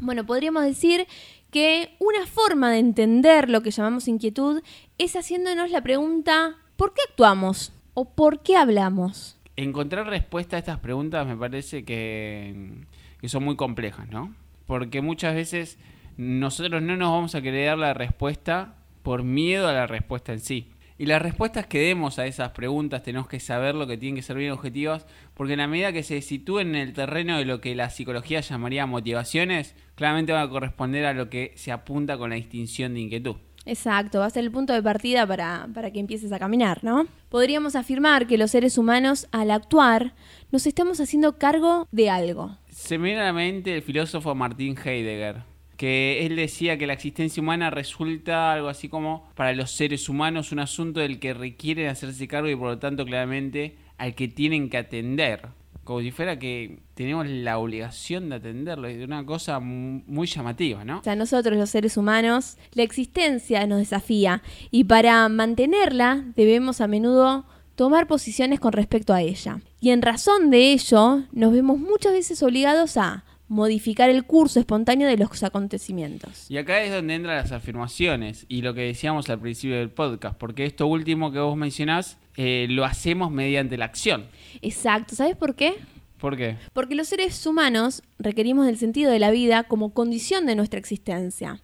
Bueno, 0.00 0.26
podríamos 0.26 0.64
decir 0.64 1.06
que 1.52 1.94
una 2.00 2.26
forma 2.26 2.72
de 2.72 2.78
entender 2.78 3.48
lo 3.48 3.62
que 3.62 3.70
llamamos 3.70 4.08
inquietud 4.08 4.62
es 4.98 5.14
haciéndonos 5.14 5.70
la 5.70 5.80
pregunta 5.80 6.56
¿por 6.76 6.92
qué 6.92 7.02
actuamos? 7.08 7.72
¿O 7.94 8.16
por 8.16 8.42
qué 8.42 8.56
hablamos? 8.56 9.38
Encontrar 9.54 10.08
respuesta 10.08 10.56
a 10.56 10.58
estas 10.58 10.80
preguntas 10.80 11.24
me 11.24 11.36
parece 11.36 11.84
que, 11.84 12.84
que 13.20 13.28
son 13.28 13.44
muy 13.44 13.54
complejas, 13.54 14.08
¿no? 14.10 14.34
Porque 14.66 15.02
muchas 15.02 15.36
veces 15.36 15.78
nosotros 16.16 16.82
no 16.82 16.96
nos 16.96 17.10
vamos 17.10 17.34
a 17.36 17.42
querer 17.42 17.66
dar 17.66 17.78
la 17.78 17.94
respuesta 17.94 18.74
por 19.04 19.22
miedo 19.22 19.68
a 19.68 19.72
la 19.72 19.86
respuesta 19.86 20.32
en 20.32 20.40
sí. 20.40 20.72
Y 21.02 21.06
las 21.06 21.20
respuestas 21.20 21.66
que 21.66 21.80
demos 21.80 22.20
a 22.20 22.26
esas 22.26 22.50
preguntas 22.50 23.02
tenemos 23.02 23.26
que 23.26 23.40
saber 23.40 23.74
lo 23.74 23.88
que 23.88 23.98
tienen 23.98 24.14
que 24.14 24.22
ser 24.22 24.36
bien 24.36 24.52
objetivas, 24.52 25.04
porque 25.34 25.54
en 25.54 25.58
la 25.58 25.66
medida 25.66 25.92
que 25.92 26.04
se 26.04 26.22
sitúen 26.22 26.76
en 26.76 26.76
el 26.76 26.92
terreno 26.92 27.38
de 27.38 27.44
lo 27.44 27.60
que 27.60 27.74
la 27.74 27.90
psicología 27.90 28.40
llamaría 28.40 28.86
motivaciones, 28.86 29.74
claramente 29.96 30.30
van 30.30 30.46
a 30.46 30.48
corresponder 30.48 31.04
a 31.06 31.12
lo 31.12 31.28
que 31.28 31.54
se 31.56 31.72
apunta 31.72 32.16
con 32.16 32.30
la 32.30 32.36
distinción 32.36 32.94
de 32.94 33.00
inquietud. 33.00 33.34
Exacto, 33.66 34.20
va 34.20 34.26
a 34.26 34.30
ser 34.30 34.44
el 34.44 34.52
punto 34.52 34.74
de 34.74 34.80
partida 34.80 35.26
para, 35.26 35.66
para 35.74 35.90
que 35.90 35.98
empieces 35.98 36.30
a 36.30 36.38
caminar, 36.38 36.84
¿no? 36.84 37.08
Podríamos 37.30 37.74
afirmar 37.74 38.28
que 38.28 38.38
los 38.38 38.52
seres 38.52 38.78
humanos, 38.78 39.26
al 39.32 39.50
actuar, 39.50 40.14
nos 40.52 40.68
estamos 40.68 41.00
haciendo 41.00 41.36
cargo 41.36 41.88
de 41.90 42.10
algo. 42.10 42.58
Se 42.70 42.96
me 42.96 43.06
viene 43.06 43.22
a 43.22 43.24
la 43.24 43.32
mente 43.32 43.74
el 43.74 43.82
filósofo 43.82 44.36
Martin 44.36 44.76
Heidegger, 44.78 45.42
que 45.82 46.24
él 46.24 46.36
decía 46.36 46.78
que 46.78 46.86
la 46.86 46.92
existencia 46.92 47.42
humana 47.42 47.68
resulta 47.68 48.52
algo 48.52 48.68
así 48.68 48.88
como 48.88 49.28
para 49.34 49.52
los 49.52 49.72
seres 49.72 50.08
humanos 50.08 50.52
un 50.52 50.60
asunto 50.60 51.00
del 51.00 51.18
que 51.18 51.34
requieren 51.34 51.88
hacerse 51.88 52.28
cargo 52.28 52.48
y 52.48 52.54
por 52.54 52.68
lo 52.68 52.78
tanto 52.78 53.04
claramente 53.04 53.74
al 53.98 54.14
que 54.14 54.28
tienen 54.28 54.70
que 54.70 54.76
atender 54.76 55.48
como 55.82 56.00
si 56.00 56.12
fuera 56.12 56.38
que 56.38 56.78
tenemos 56.94 57.26
la 57.26 57.58
obligación 57.58 58.28
de 58.28 58.36
atenderlo, 58.36 58.86
es 58.86 59.04
una 59.04 59.26
cosa 59.26 59.58
muy 59.58 60.28
llamativa, 60.28 60.84
¿no? 60.84 61.00
O 61.00 61.02
sea, 61.02 61.16
nosotros 61.16 61.58
los 61.58 61.70
seres 61.70 61.96
humanos, 61.96 62.58
la 62.74 62.84
existencia 62.84 63.66
nos 63.66 63.80
desafía 63.80 64.40
y 64.70 64.84
para 64.84 65.28
mantenerla 65.28 66.22
debemos 66.36 66.80
a 66.80 66.86
menudo 66.86 67.44
tomar 67.74 68.06
posiciones 68.06 68.60
con 68.60 68.72
respecto 68.72 69.14
a 69.14 69.22
ella. 69.22 69.60
Y 69.80 69.90
en 69.90 70.02
razón 70.02 70.50
de 70.50 70.72
ello, 70.72 71.24
nos 71.32 71.52
vemos 71.52 71.80
muchas 71.80 72.12
veces 72.12 72.40
obligados 72.44 72.96
a 72.96 73.24
modificar 73.52 74.08
el 74.08 74.24
curso 74.24 74.58
espontáneo 74.58 75.06
de 75.06 75.18
los 75.18 75.42
acontecimientos. 75.42 76.50
Y 76.50 76.56
acá 76.56 76.82
es 76.82 76.90
donde 76.90 77.14
entran 77.14 77.36
las 77.36 77.52
afirmaciones 77.52 78.46
y 78.48 78.62
lo 78.62 78.72
que 78.72 78.80
decíamos 78.80 79.28
al 79.28 79.38
principio 79.38 79.76
del 79.76 79.90
podcast, 79.90 80.36
porque 80.38 80.64
esto 80.64 80.86
último 80.86 81.32
que 81.32 81.38
vos 81.38 81.56
mencionás 81.56 82.18
eh, 82.36 82.66
lo 82.70 82.86
hacemos 82.86 83.30
mediante 83.30 83.76
la 83.76 83.84
acción. 83.84 84.24
Exacto, 84.62 85.14
¿sabes 85.14 85.36
por 85.36 85.54
qué? 85.54 85.74
¿Por 86.18 86.36
qué? 86.36 86.56
Porque 86.72 86.94
los 86.94 87.08
seres 87.08 87.46
humanos 87.46 88.02
requerimos 88.18 88.64
del 88.64 88.78
sentido 88.78 89.10
de 89.10 89.18
la 89.18 89.30
vida 89.30 89.64
como 89.64 89.92
condición 89.92 90.46
de 90.46 90.56
nuestra 90.56 90.80
existencia. 90.80 91.60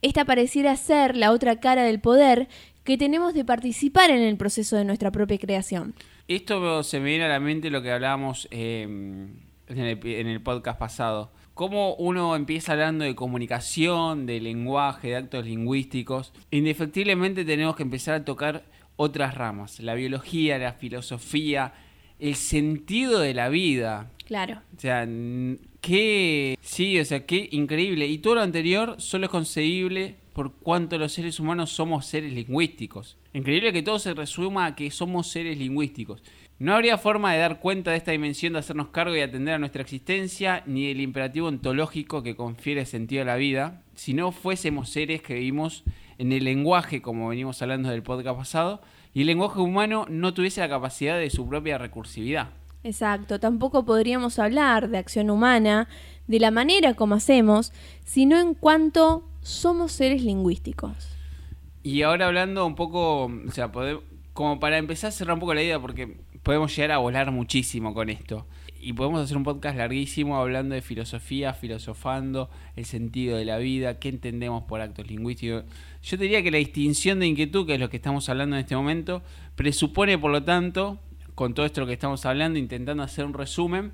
Esta 0.00 0.24
pareciera 0.24 0.76
ser 0.76 1.16
la 1.16 1.32
otra 1.32 1.58
cara 1.58 1.82
del 1.82 1.98
poder 1.98 2.46
que 2.84 2.96
tenemos 2.96 3.34
de 3.34 3.44
participar 3.44 4.10
en 4.10 4.22
el 4.22 4.36
proceso 4.36 4.76
de 4.76 4.84
nuestra 4.84 5.10
propia 5.10 5.38
creación. 5.38 5.94
Esto 6.28 6.84
se 6.84 7.00
me 7.00 7.06
viene 7.06 7.24
a 7.24 7.28
la 7.28 7.40
mente 7.40 7.68
lo 7.68 7.82
que 7.82 7.90
hablábamos 7.90 8.46
eh, 8.52 8.86
en, 9.76 10.26
el, 10.26 10.40
podcast 10.40 10.78
pasado. 10.78 11.32
Cómo 11.54 11.94
uno 11.94 12.34
empieza 12.36 12.72
hablando 12.72 13.04
de 13.04 13.14
comunicación, 13.14 14.26
de 14.26 14.40
lenguaje, 14.40 15.08
de 15.08 15.16
actos 15.16 15.44
lingüísticos. 15.44 16.32
Indefectiblemente 16.50 17.44
tenemos 17.44 17.76
que 17.76 17.82
empezar 17.82 18.14
a 18.14 18.24
tocar 18.24 18.64
otras 18.96 19.34
ramas, 19.34 19.80
la 19.80 19.94
biología, 19.94 20.58
la 20.58 20.74
filosofía, 20.74 21.74
el 22.18 22.34
sentido 22.36 23.20
de 23.20 23.34
la 23.34 23.48
vida. 23.48 24.10
Claro. 24.26 24.60
O 24.76 24.80
sea, 24.80 25.06
qué, 25.80 26.56
sí, 26.60 26.98
o 26.98 27.04
sea, 27.04 27.26
qué 27.26 27.48
increíble. 27.52 28.06
Y 28.06 28.18
todo 28.18 28.36
lo 28.36 28.42
anterior 28.42 28.96
solo 28.98 29.26
es 29.26 29.30
concebible 29.30 30.16
por 30.32 30.52
cuanto 30.54 30.98
los 30.98 31.12
seres 31.12 31.40
humanos 31.40 31.70
somos 31.70 32.06
seres 32.06 32.32
lingüísticos. 32.32 33.18
Increíble 33.34 33.72
que 33.72 33.82
todo 33.82 33.98
se 33.98 34.14
resuma 34.14 34.66
a 34.66 34.74
que 34.74 34.90
somos 34.90 35.28
seres 35.28 35.58
lingüísticos. 35.58 36.22
No 36.62 36.74
habría 36.74 36.96
forma 36.96 37.32
de 37.32 37.40
dar 37.40 37.58
cuenta 37.58 37.90
de 37.90 37.96
esta 37.96 38.12
dimensión 38.12 38.52
de 38.52 38.60
hacernos 38.60 38.90
cargo 38.90 39.16
y 39.16 39.20
atender 39.20 39.54
a 39.54 39.58
nuestra 39.58 39.82
existencia, 39.82 40.62
ni 40.64 40.86
del 40.86 41.00
imperativo 41.00 41.48
ontológico 41.48 42.22
que 42.22 42.36
confiere 42.36 42.86
sentido 42.86 43.22
a 43.22 43.24
la 43.24 43.34
vida, 43.34 43.82
si 43.96 44.14
no 44.14 44.30
fuésemos 44.30 44.88
seres 44.88 45.22
que 45.22 45.34
vivimos 45.34 45.82
en 46.18 46.30
el 46.30 46.44
lenguaje, 46.44 47.02
como 47.02 47.30
venimos 47.30 47.60
hablando 47.62 47.90
del 47.90 48.04
podcast 48.04 48.38
pasado, 48.38 48.80
y 49.12 49.22
el 49.22 49.26
lenguaje 49.26 49.58
humano 49.58 50.06
no 50.08 50.34
tuviese 50.34 50.60
la 50.60 50.68
capacidad 50.68 51.18
de 51.18 51.30
su 51.30 51.48
propia 51.48 51.78
recursividad. 51.78 52.50
Exacto, 52.84 53.40
tampoco 53.40 53.84
podríamos 53.84 54.38
hablar 54.38 54.88
de 54.88 54.98
acción 54.98 55.30
humana 55.30 55.88
de 56.28 56.38
la 56.38 56.52
manera 56.52 56.94
como 56.94 57.16
hacemos, 57.16 57.72
sino 58.04 58.38
en 58.38 58.54
cuanto 58.54 59.28
somos 59.40 59.90
seres 59.90 60.22
lingüísticos. 60.22 61.16
Y 61.82 62.02
ahora 62.02 62.28
hablando 62.28 62.64
un 62.64 62.76
poco, 62.76 63.24
o 63.24 63.50
sea, 63.50 63.72
como 64.32 64.60
para 64.60 64.78
empezar 64.78 65.08
a 65.08 65.10
cerrar 65.10 65.34
un 65.34 65.40
poco 65.40 65.54
la 65.54 65.62
idea, 65.64 65.80
porque 65.80 66.18
podemos 66.42 66.74
llegar 66.74 66.92
a 66.92 66.98
volar 66.98 67.30
muchísimo 67.30 67.94
con 67.94 68.10
esto. 68.10 68.46
Y 68.80 68.94
podemos 68.94 69.20
hacer 69.20 69.36
un 69.36 69.44
podcast 69.44 69.76
larguísimo 69.76 70.36
hablando 70.36 70.74
de 70.74 70.82
filosofía, 70.82 71.54
filosofando, 71.54 72.50
el 72.74 72.84
sentido 72.84 73.36
de 73.36 73.44
la 73.44 73.58
vida, 73.58 74.00
qué 74.00 74.08
entendemos 74.08 74.64
por 74.64 74.80
actos 74.80 75.06
lingüísticos. 75.08 75.64
Yo 76.02 76.16
diría 76.16 76.42
que 76.42 76.50
la 76.50 76.58
distinción 76.58 77.20
de 77.20 77.28
inquietud, 77.28 77.64
que 77.64 77.74
es 77.74 77.80
lo 77.80 77.88
que 77.90 77.98
estamos 77.98 78.28
hablando 78.28 78.56
en 78.56 78.60
este 78.60 78.74
momento, 78.74 79.22
presupone, 79.54 80.18
por 80.18 80.32
lo 80.32 80.42
tanto, 80.42 80.98
con 81.36 81.54
todo 81.54 81.64
esto 81.64 81.86
que 81.86 81.92
estamos 81.92 82.26
hablando, 82.26 82.58
intentando 82.58 83.04
hacer 83.04 83.24
un 83.24 83.34
resumen, 83.34 83.92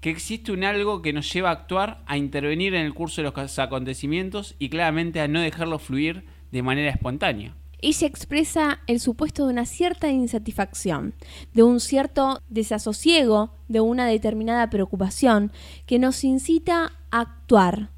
que 0.00 0.08
existe 0.08 0.52
un 0.52 0.64
algo 0.64 1.02
que 1.02 1.12
nos 1.12 1.30
lleva 1.30 1.50
a 1.50 1.52
actuar, 1.52 2.02
a 2.06 2.16
intervenir 2.16 2.74
en 2.74 2.86
el 2.86 2.94
curso 2.94 3.22
de 3.22 3.30
los 3.30 3.58
acontecimientos 3.58 4.54
y 4.58 4.70
claramente 4.70 5.20
a 5.20 5.28
no 5.28 5.40
dejarlo 5.40 5.78
fluir 5.78 6.24
de 6.50 6.62
manera 6.62 6.90
espontánea. 6.90 7.54
Ella 7.82 8.06
expresa 8.06 8.80
el 8.86 9.00
supuesto 9.00 9.46
de 9.46 9.52
una 9.52 9.64
cierta 9.64 10.10
insatisfacción, 10.10 11.14
de 11.54 11.62
un 11.62 11.80
cierto 11.80 12.42
desasosiego, 12.48 13.54
de 13.68 13.80
una 13.80 14.06
determinada 14.06 14.68
preocupación 14.68 15.50
que 15.86 15.98
nos 15.98 16.22
incita 16.24 16.92
a 17.10 17.20
actuar, 17.20 17.90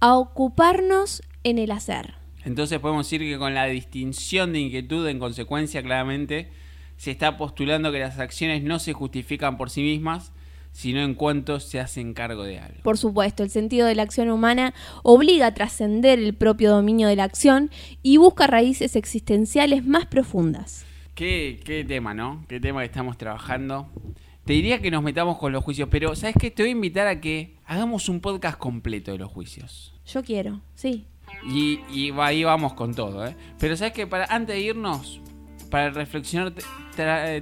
a 0.00 0.16
ocuparnos 0.16 1.22
en 1.44 1.58
el 1.58 1.70
hacer. 1.70 2.14
Entonces 2.44 2.78
podemos 2.78 3.06
decir 3.06 3.20
que 3.20 3.38
con 3.38 3.54
la 3.54 3.66
distinción 3.66 4.52
de 4.52 4.60
inquietud, 4.60 5.06
en 5.06 5.18
consecuencia, 5.18 5.82
claramente, 5.82 6.50
se 6.96 7.10
está 7.10 7.36
postulando 7.36 7.92
que 7.92 8.00
las 8.00 8.18
acciones 8.18 8.62
no 8.62 8.78
se 8.78 8.92
justifican 8.92 9.56
por 9.56 9.70
sí 9.70 9.82
mismas, 9.82 10.32
sino 10.80 11.00
en 11.00 11.14
cuanto 11.14 11.60
se 11.60 11.78
hacen 11.78 12.14
cargo 12.14 12.42
de 12.44 12.58
algo. 12.58 12.80
Por 12.82 12.96
supuesto, 12.96 13.42
el 13.42 13.50
sentido 13.50 13.86
de 13.86 13.94
la 13.94 14.02
acción 14.02 14.30
humana 14.30 14.72
obliga 15.02 15.48
a 15.48 15.52
trascender 15.52 16.18
el 16.18 16.32
propio 16.32 16.70
dominio 16.70 17.06
de 17.06 17.16
la 17.16 17.24
acción 17.24 17.70
y 18.02 18.16
busca 18.16 18.46
raíces 18.46 18.96
existenciales 18.96 19.84
más 19.84 20.06
profundas. 20.06 20.86
Qué, 21.14 21.60
qué 21.66 21.84
tema, 21.84 22.14
¿no? 22.14 22.46
Qué 22.48 22.60
tema 22.60 22.80
que 22.80 22.86
estamos 22.86 23.18
trabajando. 23.18 23.90
Te 24.46 24.54
diría 24.54 24.80
que 24.80 24.90
nos 24.90 25.02
metamos 25.02 25.36
con 25.36 25.52
los 25.52 25.62
juicios, 25.62 25.90
pero 25.90 26.16
¿sabes 26.16 26.34
qué? 26.40 26.50
Te 26.50 26.62
voy 26.62 26.70
a 26.70 26.72
invitar 26.72 27.06
a 27.08 27.20
que 27.20 27.58
hagamos 27.66 28.08
un 28.08 28.20
podcast 28.20 28.56
completo 28.56 29.12
de 29.12 29.18
los 29.18 29.30
juicios. 29.30 29.92
Yo 30.06 30.22
quiero, 30.22 30.62
sí. 30.74 31.04
Y, 31.46 31.80
y 31.92 32.10
ahí 32.16 32.42
vamos 32.42 32.72
con 32.72 32.94
todo, 32.94 33.26
¿eh? 33.26 33.36
Pero 33.58 33.76
¿sabes 33.76 33.92
qué? 33.92 34.06
Para, 34.06 34.24
antes 34.34 34.56
de 34.56 34.62
irnos, 34.62 35.20
para 35.70 35.90
reflexionar, 35.90 36.54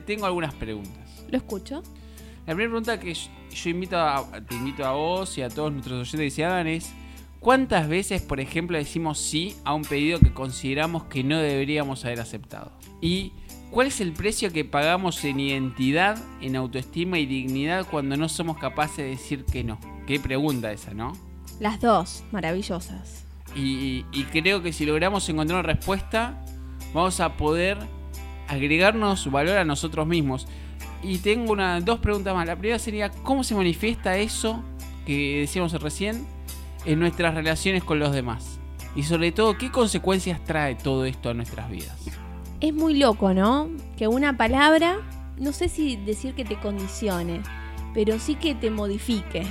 tengo 0.05 0.27
algunas 0.27 0.55
preguntas. 0.55 1.25
Lo 1.31 1.37
escucho. 1.39 1.85
La 2.49 2.55
primera 2.55 2.71
pregunta 2.71 2.99
que 2.99 3.13
yo 3.13 3.71
invito 3.71 3.99
a, 3.99 4.25
te 4.41 4.55
invito 4.55 4.83
a 4.83 4.93
vos 4.93 5.37
y 5.37 5.43
a 5.43 5.51
todos 5.51 5.71
nuestros 5.71 6.01
oyentes 6.01 6.21
que 6.21 6.31
se 6.31 6.45
hagan 6.47 6.67
es, 6.67 6.95
¿cuántas 7.41 7.87
veces, 7.91 8.23
por 8.23 8.41
ejemplo, 8.41 8.79
decimos 8.79 9.19
sí 9.19 9.55
a 9.67 9.75
un 9.75 9.83
pedido 9.83 10.19
que 10.19 10.33
consideramos 10.33 11.05
que 11.05 11.23
no 11.23 11.37
deberíamos 11.41 12.07
haber 12.07 12.21
aceptado? 12.21 12.73
Y 13.03 13.33
¿Cuál 13.71 13.89
es 13.89 14.01
el 14.01 14.15
precio 14.15 14.51
que 14.51 14.65
pagamos 14.65 15.23
en 15.27 15.41
identidad, 15.41 16.19
en 16.41 16.57
autoestima 16.57 17.19
y 17.19 17.27
dignidad 17.27 17.87
cuando 17.87 18.17
no 18.17 18.31
somos 18.31 18.57
capaces 18.57 18.97
de 18.97 19.11
decir 19.11 19.45
que 19.45 19.63
no? 19.63 19.79
Qué 20.07 20.19
pregunta 20.19 20.73
esa, 20.73 20.95
¿no? 20.95 21.13
Las 21.61 21.79
dos, 21.79 22.25
maravillosas. 22.33 23.27
Y, 23.55 24.07
y, 24.11 24.25
creo 24.33 24.63
que 24.63 24.73
si 24.73 24.87
logramos 24.87 25.29
encontrar 25.29 25.61
una 25.61 25.71
respuesta, 25.75 26.43
vamos 26.95 27.21
a 27.21 27.37
poder 27.37 27.77
agregarnos 28.49 29.31
valor 29.31 29.59
a 29.59 29.67
nosotros 29.67 30.07
mismos. 30.07 30.49
Y 31.03 31.19
tengo 31.19 31.53
una, 31.53 31.81
dos 31.81 32.01
preguntas 32.01 32.35
más. 32.35 32.47
La 32.47 32.57
primera 32.57 32.79
sería, 32.79 33.11
¿cómo 33.11 33.45
se 33.45 33.55
manifiesta 33.55 34.17
eso 34.17 34.63
que 35.07 35.41
decíamos 35.41 35.73
recién 35.81 36.27
en 36.85 36.99
nuestras 36.99 37.35
relaciones 37.35 37.85
con 37.85 37.99
los 37.99 38.13
demás? 38.13 38.59
Y 38.97 39.05
sobre 39.05 39.33
todo, 39.33 39.57
¿qué 39.57 39.71
consecuencias 39.71 40.43
trae 40.45 40.75
todo 40.75 41.05
esto 41.05 41.31
a 41.31 41.35
nuestras 41.35 41.71
vidas? 41.71 41.97
Es 42.61 42.75
muy 42.75 42.99
loco, 42.99 43.33
¿no? 43.33 43.69
Que 43.97 44.09
una 44.09 44.37
palabra, 44.37 44.99
no 45.39 45.53
sé 45.53 45.69
si 45.69 45.97
decir 45.97 46.35
que 46.35 46.45
te 46.45 46.59
condicione, 46.59 47.43
pero 47.95 48.19
sí 48.19 48.35
que 48.35 48.55
te 48.55 48.71
modifique. 48.71 49.47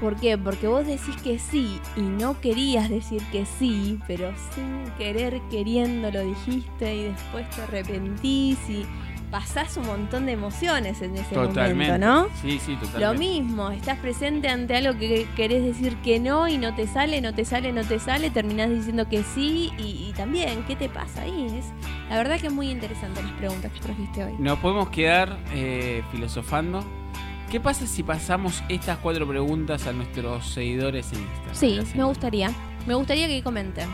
¿Por 0.00 0.16
qué? 0.16 0.36
Porque 0.36 0.66
vos 0.66 0.86
decís 0.86 1.14
que 1.22 1.38
sí 1.38 1.78
y 1.96 2.00
no 2.00 2.40
querías 2.40 2.90
decir 2.90 3.22
que 3.30 3.46
sí, 3.46 4.00
pero 4.08 4.32
sin 4.54 4.90
querer 4.98 5.40
queriendo 5.50 6.10
lo 6.10 6.24
dijiste 6.24 6.94
y 6.96 7.02
después 7.04 7.48
te 7.50 7.62
arrepentís 7.62 8.58
y 8.68 8.84
pasás 9.32 9.78
un 9.78 9.86
montón 9.86 10.26
de 10.26 10.32
emociones 10.32 11.00
en 11.00 11.16
ese 11.16 11.34
momento, 11.34 11.96
¿no? 11.96 12.28
Sí, 12.42 12.60
sí, 12.60 12.76
totalmente. 12.76 13.00
Lo 13.00 13.14
mismo, 13.14 13.70
estás 13.70 13.98
presente 13.98 14.48
ante 14.48 14.76
algo 14.76 14.96
que 14.98 15.26
querés 15.34 15.64
decir 15.64 15.96
que 16.02 16.20
no 16.20 16.48
y 16.48 16.58
no 16.58 16.74
te 16.74 16.86
sale, 16.86 17.22
no 17.22 17.34
te 17.34 17.46
sale, 17.46 17.72
no 17.72 17.82
te 17.82 17.98
sale, 17.98 18.28
terminás 18.28 18.68
diciendo 18.68 19.08
que 19.08 19.22
sí 19.22 19.72
y, 19.78 20.12
también, 20.12 20.62
¿qué 20.66 20.76
te 20.76 20.90
pasa 20.90 21.22
ahí? 21.22 21.46
Es, 21.46 21.64
la 22.10 22.18
verdad 22.18 22.38
que 22.38 22.48
es 22.48 22.52
muy 22.52 22.70
interesante 22.70 23.22
las 23.22 23.32
preguntas 23.32 23.72
que 23.72 23.80
trajiste 23.80 24.22
hoy. 24.22 24.34
Nos 24.38 24.58
podemos 24.58 24.90
quedar 24.90 25.38
eh, 25.54 26.02
filosofando. 26.12 26.84
¿Qué 27.50 27.58
pasa 27.58 27.86
si 27.86 28.02
pasamos 28.02 28.62
estas 28.68 28.98
cuatro 28.98 29.26
preguntas 29.26 29.86
a 29.86 29.92
nuestros 29.92 30.46
seguidores 30.46 31.10
en 31.14 31.20
Instagram? 31.20 31.54
Sí, 31.54 31.80
me 31.96 32.04
gustaría. 32.04 32.50
Me 32.86 32.94
gustaría 32.94 33.28
que 33.28 33.42
comenten. 33.42 33.88